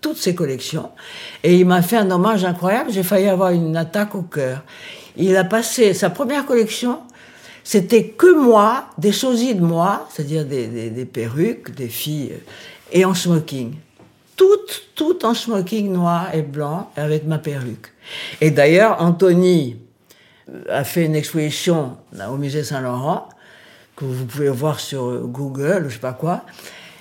toutes 0.00 0.16
ses 0.16 0.34
collections. 0.34 0.90
Et 1.42 1.56
il 1.56 1.66
m'a 1.66 1.82
fait 1.82 1.96
un 1.96 2.10
hommage 2.10 2.44
incroyable. 2.44 2.90
J'ai 2.92 3.02
failli 3.02 3.28
avoir 3.28 3.50
une 3.50 3.76
attaque 3.76 4.14
au 4.14 4.22
cœur. 4.22 4.62
Il 5.16 5.36
a 5.36 5.44
passé 5.44 5.94
sa 5.94 6.10
première 6.10 6.46
collection. 6.46 7.00
C'était 7.64 8.04
que 8.04 8.34
moi, 8.34 8.86
des 8.98 9.12
sosies 9.12 9.54
de 9.54 9.60
moi, 9.60 10.08
c'est-à-dire 10.10 10.44
des, 10.44 11.08
perruques, 11.10 11.74
des 11.74 11.88
filles, 11.88 12.32
et 12.92 13.04
en 13.04 13.14
smoking. 13.14 13.74
Toutes, 14.40 14.84
toutes 14.94 15.24
en 15.26 15.34
smoking 15.34 15.92
noir 15.92 16.34
et 16.34 16.40
blanc, 16.40 16.90
avec 16.96 17.26
ma 17.26 17.36
perruque. 17.36 17.88
Et 18.40 18.50
d'ailleurs, 18.50 18.96
Anthony 19.02 19.76
a 20.70 20.82
fait 20.82 21.04
une 21.04 21.14
exposition 21.14 21.98
au 22.26 22.36
musée 22.38 22.64
Saint-Laurent, 22.64 23.28
que 23.96 24.06
vous 24.06 24.24
pouvez 24.24 24.48
voir 24.48 24.80
sur 24.80 25.26
Google, 25.26 25.84
je 25.88 25.94
sais 25.94 26.00
pas 26.00 26.14
quoi 26.14 26.46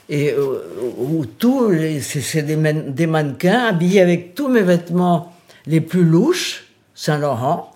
et 0.10 0.32
euh, 0.32 0.63
où, 0.97 1.23
tous 1.25 1.71
c'est 2.02 2.41
des, 2.41 2.56
des, 2.56 3.06
mannequins 3.06 3.67
habillés 3.67 4.02
avec 4.02 4.34
tous 4.34 4.47
mes 4.47 4.63
vêtements 4.63 5.36
les 5.67 5.82
plus 5.82 6.04
louches, 6.04 6.65
Saint-Laurent, 6.95 7.71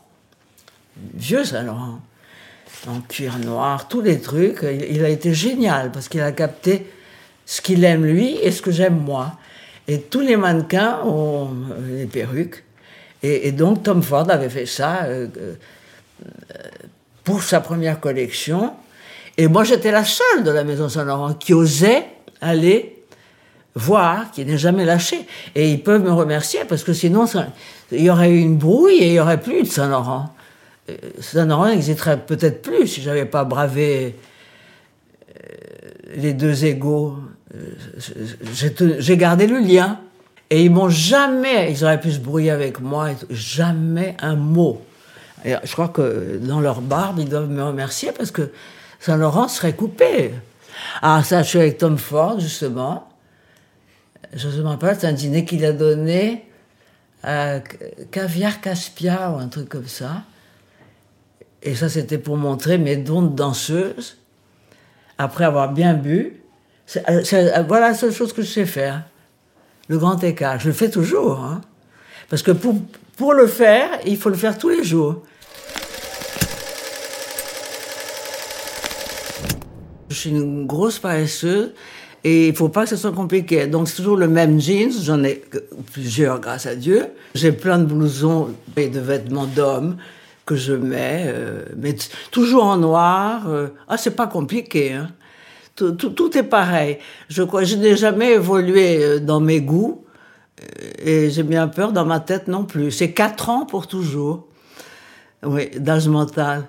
vieux 1.14 1.44
Saint-Laurent, 1.44 2.00
en 2.88 3.02
cuir 3.02 3.38
noir, 3.40 3.88
tous 3.88 4.02
les 4.02 4.20
trucs. 4.20 4.64
Il, 4.90 5.06
a 5.06 5.10
été 5.10 5.34
génial 5.34 5.92
parce 5.92 6.10
qu'il 6.10 6.22
a 6.22 6.32
capté 6.32 6.88
ce 7.46 7.62
qu'il 7.62 7.84
aime 7.84 8.06
lui 8.06 8.36
et 8.42 8.52
ce 8.52 8.62
que 8.62 8.72
j'aime 8.72 8.98
moi. 8.98 9.38
Et 9.88 10.02
tous 10.02 10.22
les 10.22 10.38
mannequins 10.38 11.00
ont 11.04 11.50
euh, 11.72 11.98
les 11.98 12.06
perruques. 12.06 12.64
Et, 13.22 13.54
donc 13.54 13.84
Tom 13.84 14.04
Ford 14.04 14.30
avait 14.30 14.50
fait 14.50 14.66
ça 14.66 15.04
euh, 15.06 15.28
pour 17.24 17.42
sa 17.42 17.62
première 17.62 18.02
collection. 18.02 18.74
Et 19.38 19.48
moi, 19.48 19.64
j'étais 19.64 19.92
la 19.92 20.04
seule 20.04 20.44
de 20.44 20.52
la 20.52 20.66
Maison 20.66 20.90
Saint-Laurent 20.90 21.34
qui 21.34 21.54
osait 21.54 22.06
aller 22.42 23.04
voir, 23.76 24.32
qui 24.32 24.46
n'est 24.46 24.58
jamais 24.58 24.86
lâché. 24.86 25.26
Et 25.56 25.72
ils 25.72 25.82
peuvent 25.82 26.04
me 26.04 26.12
remercier 26.12 26.62
parce 26.68 26.84
que 26.84 26.94
sinon, 26.94 27.26
il 27.92 28.04
y 28.04 28.10
aurait 28.10 28.30
eu 28.30 28.40
une 28.40 28.58
brouille 28.58 28.96
et 28.96 29.08
il 29.08 29.12
n'y 29.14 29.20
aurait 29.20 29.40
plus 29.40 29.64
de 29.64 29.68
Saint-Laurent. 29.68 30.34
Euh, 30.90 30.96
Saint-Laurent 31.20 31.68
n'existerait 31.68 32.20
peut-être 32.20 32.62
plus 32.62 32.88
si 32.88 33.02
j'avais 33.02 33.26
pas 33.26 33.46
bravé 33.46 34.16
euh, 35.30 35.48
les 36.16 36.34
deux 36.34 36.66
égaux. 36.66 37.16
Euh, 37.56 37.60
j'ai 39.00 39.18
gardé 39.18 39.48
le 39.48 39.60
lien. 39.60 40.00
Et 40.50 40.66
ils 40.66 40.72
m'ont 40.72 40.90
jamais, 40.90 41.72
ils 41.72 41.84
auraient 41.84 42.00
pu 42.00 42.12
se 42.12 42.20
brouiller 42.20 42.52
avec 42.52 42.80
moi, 42.80 43.10
jamais 43.32 44.16
un 44.20 44.36
mot. 44.36 44.82
Je 45.46 45.72
crois 45.72 45.88
que 45.88 46.38
dans 46.38 46.62
leur 46.62 46.82
barbe, 46.82 47.18
ils 47.20 47.28
doivent 47.28 47.50
me 47.50 47.64
remercier 47.64 48.12
parce 48.12 48.30
que 48.30 48.52
Saint-Laurent 49.00 49.48
serait 49.48 49.74
coupé. 49.74 50.32
Ah, 51.02 51.24
ça, 51.24 51.42
je 51.42 51.50
suis 51.50 51.60
avec 51.60 51.80
Tom 51.80 51.98
Ford, 51.98 52.40
justement. 52.40 53.10
Je 54.34 54.48
me 54.48 54.68
rappelle, 54.68 54.96
c'est 55.00 55.08
un 55.08 55.14
dîner 55.14 55.44
qu'il 55.44 55.66
a 55.66 55.72
donné 55.72 56.46
à 57.24 57.60
Caviar 58.12 58.62
Caspia 58.62 59.32
ou 59.32 59.40
un 59.40 59.48
truc 59.48 59.70
comme 59.70 59.88
ça. 59.88 60.24
Et 61.64 61.74
ça, 61.74 61.90
c'était 61.90 62.18
pour 62.18 62.38
montrer 62.38 62.78
mes 62.78 62.98
dons 62.98 63.22
de 63.24 63.36
danseuse. 63.36 64.18
Après 65.18 65.46
avoir 65.46 65.72
bien 65.72 65.94
bu, 65.94 66.43
voilà 67.68 67.90
la 67.90 67.94
seule 67.94 68.12
chose 68.12 68.34
que 68.34 68.42
je 68.42 68.48
sais 68.48 68.66
faire. 68.66 69.04
Le 69.88 69.98
grand 69.98 70.24
écart. 70.24 70.60
Je 70.60 70.68
le 70.68 70.74
fais 70.74 70.90
toujours. 70.90 71.40
Hein. 71.40 71.62
Parce 72.30 72.42
que 72.42 72.52
pour, 72.52 72.76
pour 73.18 73.34
le 73.34 73.48
faire, 73.48 73.90
il 74.06 74.18
faut 74.18 74.30
le 74.30 74.36
faire 74.36 74.58
tous 74.58 74.70
les 74.70 74.84
jours. 74.84 75.24
Je 80.10 80.16
suis 80.16 80.30
une 80.30 80.66
grosse 80.68 81.00
paresseuse 81.00 81.74
et 82.24 82.50
il 82.50 82.56
faut 82.56 82.70
pas 82.70 82.84
que 82.84 82.90
ce 82.90 82.96
soit 82.96 83.12
compliqué. 83.12 83.68
Donc 83.68 83.90
c'est 83.90 83.98
toujours 83.98 84.18
le 84.18 84.28
même 84.28 84.62
jeans, 84.62 84.92
j'en 85.02 85.24
ai 85.24 85.44
plusieurs 85.92 86.40
grâce 86.40 86.66
à 86.66 86.76
Dieu. 86.76 87.08
J'ai 87.36 87.52
plein 87.52 87.80
de 87.80 87.86
blousons 87.86 88.50
et 88.78 88.90
de 88.90 89.00
vêtements 89.00 89.48
d'hommes 89.48 89.98
que 90.46 90.56
je 90.56 90.74
mets, 90.74 91.26
euh, 91.28 91.64
mais 91.78 91.96
toujours 92.32 92.66
en 92.66 92.78
noir. 92.78 93.48
Euh. 93.48 93.68
ah, 93.88 93.98
c'est 93.98 94.16
pas 94.16 94.28
compliqué. 94.28 94.94
Hein. 94.94 95.10
Tout, 95.92 96.10
tout, 96.10 96.38
est 96.38 96.44
pareil. 96.44 96.98
Je 97.30 97.44
je 97.64 97.76
n'ai 97.76 97.96
jamais 97.96 98.34
évolué 98.34 99.04
euh, 99.04 99.20
dans 99.20 99.40
mes 99.40 99.62
goûts 99.62 100.04
et 101.00 101.30
j'ai 101.30 101.44
bien 101.44 101.68
peur 101.68 101.92
dans 101.92 102.06
ma 102.06 102.20
tête 102.20 102.48
non 102.48 102.64
plus. 102.64 102.92
C'est 102.92 103.12
quatre 103.12 103.50
ans 103.50 103.66
pour 103.66 103.88
toujours. 103.88 104.48
Oui, 105.44 105.70
d'âge 105.78 106.08
mental. 106.08 106.64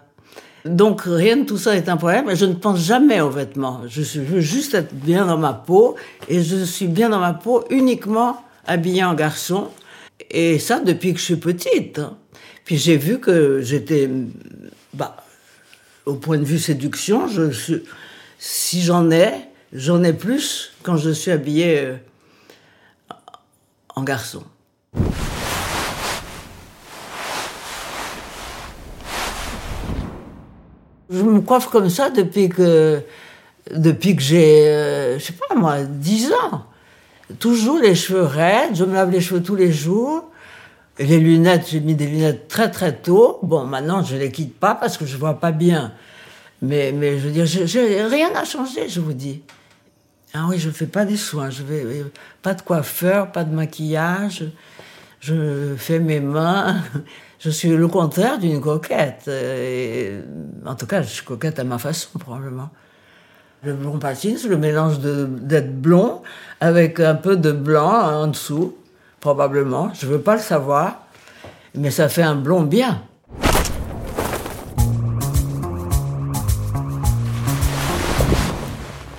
Donc 0.64 1.03
rien 1.05 1.37
de 1.37 1.44
tout 1.44 1.59
ça 1.59 1.77
est 1.77 1.88
un 1.88 1.96
problème. 1.96 2.35
Je 2.35 2.46
ne 2.46 2.55
pense 2.55 2.81
jamais 2.81 3.20
aux 3.20 3.31
vêtements. 3.31 3.83
Je 3.87 4.20
veux 4.20 4.40
juste 4.40 4.74
être 4.74 4.94
bien 4.94 5.27
dans 5.27 5.37
ma 5.37 5.53
peau 5.53 5.94
et 6.29 6.42
je 6.42 6.64
suis 6.64 6.87
bien 6.87 7.11
dans 7.11 7.20
ma 7.20 7.35
peau 7.35 7.64
uniquement 7.70 8.42
habillée 8.66 9.05
en 9.05 9.14
garçon. 9.14 9.68
Et 10.31 10.59
ça 10.59 10.81
depuis 10.81 11.12
que 11.12 11.18
je 11.18 11.24
suis 11.24 11.37
petite. 11.37 11.98
Hein. 11.98 12.16
Puis 12.64 12.79
j'ai 12.79 12.96
vu 12.96 13.18
que 13.18 13.61
j'étais, 13.61 14.09
bah, 14.94 15.16
au 16.07 16.14
point 16.14 16.38
de 16.38 16.44
vue 16.44 16.59
séduction, 16.59 17.29
je 17.29 17.50
suis, 17.50 17.83
si 18.46 18.83
j'en 18.83 19.11
ai, 19.11 19.33
j'en 19.72 20.04
ai 20.04 20.12
plus 20.12 20.74
quand 20.83 20.98
je 20.98 21.09
suis 21.09 21.30
habillée 21.30 21.78
euh, 21.78 21.96
en 23.96 24.02
garçon. 24.02 24.42
Je 31.09 31.22
me 31.22 31.40
coiffe 31.40 31.68
comme 31.68 31.88
ça 31.88 32.11
depuis 32.11 32.50
que, 32.50 33.00
depuis 33.74 34.14
que 34.14 34.20
j'ai, 34.20 34.68
euh, 34.68 35.18
je 35.18 35.24
sais 35.24 35.33
pas 35.33 35.54
moi, 35.54 35.83
10 35.83 36.33
ans. 36.33 36.66
Toujours 37.38 37.78
les 37.78 37.94
cheveux 37.94 38.24
raides, 38.24 38.74
je 38.74 38.85
me 38.85 38.92
lave 38.92 39.11
les 39.11 39.22
cheveux 39.22 39.42
tous 39.42 39.57
les 39.57 39.72
jours. 39.72 40.22
Les 40.98 41.18
lunettes, 41.18 41.68
j'ai 41.70 41.80
mis 41.80 41.94
des 41.94 42.07
lunettes 42.07 42.46
très 42.48 42.70
très 42.70 42.94
tôt. 42.94 43.38
Bon, 43.42 43.64
maintenant 43.64 44.02
je 44.02 44.16
les 44.16 44.30
quitte 44.30 44.61
pas 44.61 44.74
parce 44.74 44.98
que 44.98 45.07
je 45.07 45.16
vois 45.16 45.40
pas 45.40 45.50
bien. 45.50 45.94
Mais, 46.64 46.92
mais 46.92 47.18
je 47.18 47.29
veux 47.29 47.31
dire, 47.31 48.11
rien 48.11 48.33
n'a 48.33 48.44
changé, 48.44 48.88
je 48.88 49.00
vous 49.00 49.12
dis. 49.12 49.42
Ah 50.33 50.46
oui, 50.48 50.59
je 50.59 50.70
fais 50.70 50.87
pas 50.87 51.05
des 51.05 51.16
soins, 51.16 51.50
je 51.50 51.62
vais 51.62 52.05
pas 52.42 52.55
de 52.55 52.62
coiffeur, 52.62 53.31
pas 53.31 53.44
de 53.44 53.55
maquillage. 53.55 54.44
Je 55.20 55.74
fais 55.77 55.98
mes 55.98 56.20
mains. 56.20 56.83
Je 57.40 57.50
suis 57.50 57.68
le 57.68 57.88
contraire 57.88 58.38
d'une 58.38 58.59
coquette. 58.59 59.29
Et, 59.29 60.14
en 60.64 60.74
tout 60.77 60.87
cas, 60.87 61.03
je 61.03 61.09
suis 61.09 61.24
coquette 61.27 61.59
à 61.59 61.64
ma 61.64 61.77
façon, 61.77 62.18
probablement. 62.18 62.70
Le 63.62 63.74
blond 63.74 63.98
patine, 63.98 64.38
c'est 64.38 64.48
le 64.48 64.57
mélange 64.57 64.98
d'être 65.00 65.79
blond 65.79 66.22
avec 66.61 67.00
un 67.00 67.14
peu 67.14 67.37
de 67.37 67.53
blanc 67.53 67.90
en 67.90 68.29
dessous, 68.29 68.74
probablement. 69.20 69.92
Je 69.92 70.07
ne 70.07 70.12
veux 70.12 70.20
pas 70.22 70.37
le 70.37 70.40
savoir, 70.40 71.03
mais 71.74 71.90
ça 71.90 72.09
fait 72.09 72.22
un 72.22 72.35
blond 72.35 72.62
bien. 72.62 73.03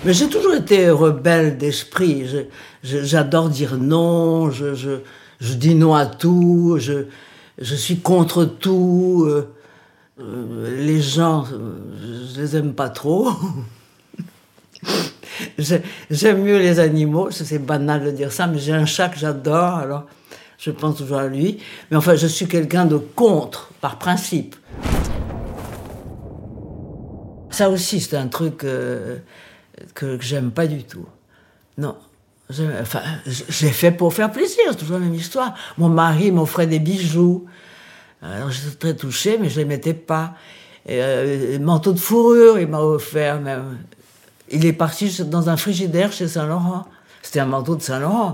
Mais 0.05 0.13
j'ai 0.13 0.29
toujours 0.29 0.53
été 0.53 0.87
rebelle 0.91 1.57
d'esprit. 1.57 2.27
J'adore 2.83 3.49
dire 3.49 3.75
non, 3.75 4.51
je, 4.51 4.99
dis 5.39 5.73
non 5.73 5.95
à 5.95 6.05
tout, 6.05 6.77
je, 6.79 7.05
suis 7.75 7.97
contre 7.97 8.45
tout. 8.45 9.25
Euh, 9.27 9.51
euh, 10.19 10.77
les 10.77 11.01
gens, 11.01 11.45
je 11.45 12.39
les 12.39 12.55
aime 12.55 12.75
pas 12.75 12.89
trop. 12.89 13.31
J'aime 15.57 16.43
mieux 16.43 16.59
les 16.59 16.79
animaux, 16.79 17.31
c'est 17.31 17.57
banal 17.57 18.05
de 18.05 18.11
dire 18.11 18.31
ça, 18.31 18.47
mais 18.47 18.59
j'ai 18.59 18.71
un 18.73 18.85
chat 18.85 19.09
que 19.09 19.17
j'adore, 19.17 19.73
alors 19.73 20.03
je 20.57 20.71
pense 20.71 20.97
toujours 20.97 21.17
à 21.17 21.27
lui. 21.27 21.57
Mais 21.89 21.97
enfin, 21.97 22.15
je 22.15 22.27
suis 22.27 22.47
quelqu'un 22.47 22.85
de 22.85 22.95
contre, 22.97 23.71
par 23.81 23.97
principe. 23.97 24.55
Ça 27.49 27.69
aussi, 27.69 27.99
c'est 27.99 28.15
un 28.15 28.27
truc 28.27 28.63
euh, 28.63 29.17
que, 29.93 30.19
j'aime 30.21 30.51
pas 30.51 30.67
du 30.67 30.83
tout. 30.83 31.05
Non, 31.77 31.95
enfin, 32.81 33.01
j'ai 33.27 33.69
fait 33.69 33.91
pour 33.91 34.13
faire 34.13 34.31
plaisir, 34.31 34.63
c'est 34.69 34.77
toujours 34.77 34.99
la 34.99 35.05
même 35.05 35.15
histoire. 35.15 35.55
Mon 35.77 35.89
mari 35.89 36.31
m'offrait 36.31 36.67
des 36.67 36.79
bijoux. 36.79 37.45
Alors 38.21 38.49
j'étais 38.49 38.75
très 38.75 38.95
touchée, 38.95 39.37
mais 39.39 39.49
je 39.49 39.57
les 39.57 39.65
mettais 39.65 39.93
pas. 39.93 40.33
Et, 40.87 41.01
euh, 41.01 41.59
manteau 41.59 41.93
de 41.93 41.99
fourrure, 41.99 42.59
il 42.59 42.67
m'a 42.67 42.79
offert 42.79 43.41
même. 43.41 43.79
Il 44.49 44.65
est 44.65 44.73
parti 44.73 45.23
dans 45.23 45.49
un 45.49 45.57
frigidaire 45.57 46.11
chez 46.11 46.27
Saint-Laurent. 46.27 46.85
C'était 47.21 47.39
un 47.39 47.45
manteau 47.45 47.75
de 47.75 47.81
Saint-Laurent. 47.81 48.33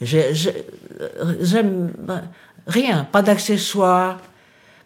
J'aime 0.00 1.92
rien, 2.66 3.04
pas 3.04 3.22
d'accessoires, 3.22 4.18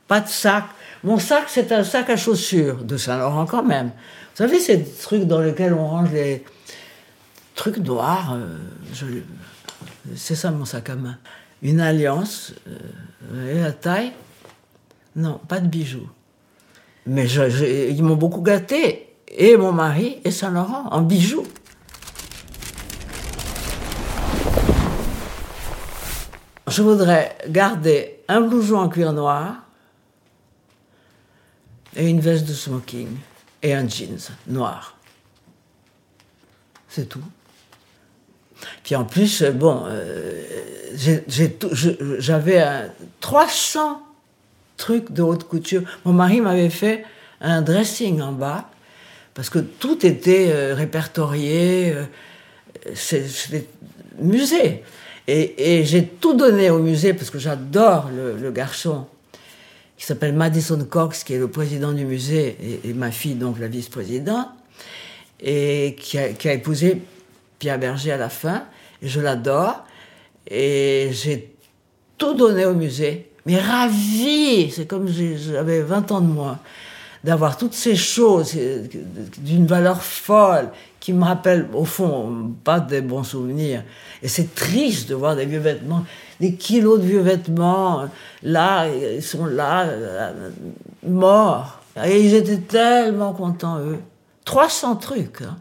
pas 0.09 0.21
de 0.21 0.29
sac. 0.29 0.65
Mon 1.05 1.19
sac, 1.19 1.45
c'est 1.47 1.71
un 1.73 1.85
sac 1.85 2.11
à 2.11 2.17
chaussures 2.17 2.85
de 2.85 2.97
Saint-Laurent 2.97 3.47
quand 3.47 3.63
même. 3.63 3.93
Vous 4.37 4.43
savez, 4.43 4.61
ces 4.61 4.85
trucs 4.85 5.23
dans 5.23 5.41
lesquels 5.41 5.73
on 5.73 5.89
range 5.89 6.13
les 6.13 6.45
trucs 7.55 7.79
noirs. 7.79 8.35
Euh, 8.35 9.23
c'est 10.15 10.35
ça 10.35 10.51
mon 10.51 10.67
sac 10.67 10.91
à 10.91 10.95
main. 10.95 11.17
Une 11.63 11.81
alliance, 11.81 12.53
euh, 13.33 13.57
et 13.57 13.63
la 13.63 13.73
taille? 13.73 14.13
Non, 15.15 15.41
pas 15.49 15.59
de 15.59 15.67
bijoux. 15.67 16.07
Mais 17.07 17.27
ils 17.27 18.03
m'ont 18.03 18.17
beaucoup 18.17 18.43
gâté, 18.43 19.09
et 19.27 19.57
mon 19.57 19.73
mari 19.73 20.21
et 20.23 20.31
Saint-Laurent, 20.31 20.91
en 20.91 21.01
bijoux. 21.01 21.47
Je 26.69 26.83
voudrais 26.83 27.39
garder 27.49 28.21
un 28.29 28.43
blouson 28.43 28.77
en 28.77 28.91
cuir 28.91 29.15
noir 29.15 29.63
et 31.95 32.07
une 32.07 32.21
veste 32.21 32.47
de 32.47 32.53
smoking 32.53 33.09
et 33.67 33.75
un 33.75 33.89
jeans 33.89 34.31
noir. 34.47 34.97
C'est 36.89 37.09
tout. 37.09 37.23
Puis 38.85 38.95
en 38.95 39.05
plus, 39.05 39.43
bon, 39.43 39.85
euh, 39.87 40.43
j'avais 42.19 42.65
300 43.21 44.03
trucs 44.77 45.13
de 45.13 45.23
haute 45.23 45.45
couture. 45.45 45.83
Mon 46.05 46.13
mari 46.13 46.41
m'avait 46.41 46.71
fait 46.71 47.05
un 47.41 47.61
dressing 47.61 48.21
en 48.23 48.33
bas, 48.33 48.71
parce 49.35 49.51
que 49.51 49.59
tout 49.59 50.07
était 50.07 50.51
euh, 50.53 50.75
répertorié, 50.75 51.93
euh, 51.93 52.05
c'était 52.95 53.67
musée. 54.19 54.85
Et, 55.29 55.83
j'ai 55.85 56.07
tout 56.07 56.35
donné 56.35 56.71
au 56.71 56.79
musée, 56.79 57.13
parce 57.13 57.31
que 57.31 57.39
j'adore 57.41 58.11
le, 58.15 58.51
garçon 58.53 59.07
qui 59.97 60.05
s'appelle 60.05 60.35
Madison 60.35 60.79
Cox, 60.85 61.25
qui 61.25 61.35
est 61.35 61.39
le 61.39 61.49
président 61.49 61.93
du 61.93 62.05
musée, 62.05 62.81
et, 62.85 62.93
ma 62.93 63.11
fille, 63.11 63.35
donc 63.35 63.59
la 63.59 63.69
vice-présidente, 63.69 64.49
et 65.41 65.97
qui 65.99 66.19
a, 66.19 66.53
épousé 66.53 67.03
Pierre 67.59 67.79
Berger 67.79 68.13
à 68.13 68.17
la 68.17 68.29
fin. 68.29 68.65
Et 69.03 69.09
je 69.09 69.21
l'adore. 69.21 69.85
Et 70.49 71.11
j'ai 71.13 71.55
tout 72.19 72.35
donné 72.35 72.65
au 72.65 72.75
musée 72.75 73.31
mais 73.47 73.61
ravi, 73.61 74.73
c'est 74.73 74.87
comme 74.87 75.09
j'avais 75.09 75.81
20 75.81 76.11
ans 76.11 76.21
de 76.21 76.27
moins, 76.27 76.59
d'avoir 77.23 77.57
toutes 77.57 77.75
ces 77.75 77.95
choses 77.95 78.57
d'une 79.39 79.67
valeur 79.67 80.03
folle 80.03 80.71
qui 80.99 81.13
me 81.13 81.25
rappellent, 81.25 81.69
au 81.73 81.85
fond, 81.85 82.53
pas 82.65 82.81
des 82.81 83.01
bons 83.01 83.23
souvenirs. 83.23 83.85
Et 84.21 84.27
c'est 84.27 84.53
triste 84.53 85.09
de 85.09 85.15
voir 85.15 85.37
des 85.37 85.47
vieux 85.47 85.61
vêtements, 85.61 86.05
des 86.41 86.55
kilos 86.55 87.01
de 87.01 87.05
vieux 87.05 87.21
vêtements, 87.21 88.09
là, 88.43 88.87
ils 88.89 89.23
sont 89.23 89.47
là, 89.47 89.85
euh, 89.85 90.51
morts. 91.07 91.81
Et 92.05 92.21
ils 92.21 92.35
étaient 92.35 92.59
tellement 92.59 93.33
contents, 93.33 93.79
eux. 93.81 93.99
300 94.45 94.97
trucs, 94.97 95.43
hein. 95.43 95.57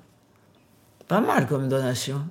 pas 1.07 1.21
mal 1.21 1.47
comme 1.47 1.69
donation. 1.69 2.21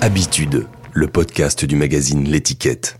Habitude, 0.00 0.66
le 0.92 1.06
podcast 1.06 1.64
du 1.64 1.76
magazine 1.76 2.24
L'étiquette. 2.24 2.98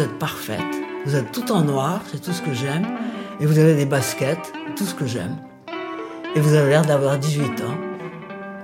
Vous 0.00 0.06
êtes 0.06 0.18
parfaite, 0.18 0.60
vous 1.04 1.14
êtes 1.14 1.30
tout 1.30 1.52
en 1.52 1.60
noir, 1.60 2.00
c'est 2.10 2.22
tout 2.22 2.32
ce 2.32 2.40
que 2.40 2.54
j'aime, 2.54 2.86
et 3.38 3.44
vous 3.44 3.58
avez 3.58 3.74
des 3.74 3.84
baskets, 3.84 4.50
tout 4.74 4.86
ce 4.86 4.94
que 4.94 5.04
j'aime. 5.04 5.36
Et 6.34 6.40
vous 6.40 6.54
avez 6.54 6.70
l'air 6.70 6.86
d'avoir 6.86 7.18
18 7.18 7.44
ans, 7.60 7.76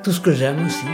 tout 0.03 0.13
ce 0.13 0.21
que 0.23 0.33
j'aime 0.33 0.65
aussi. 0.65 0.87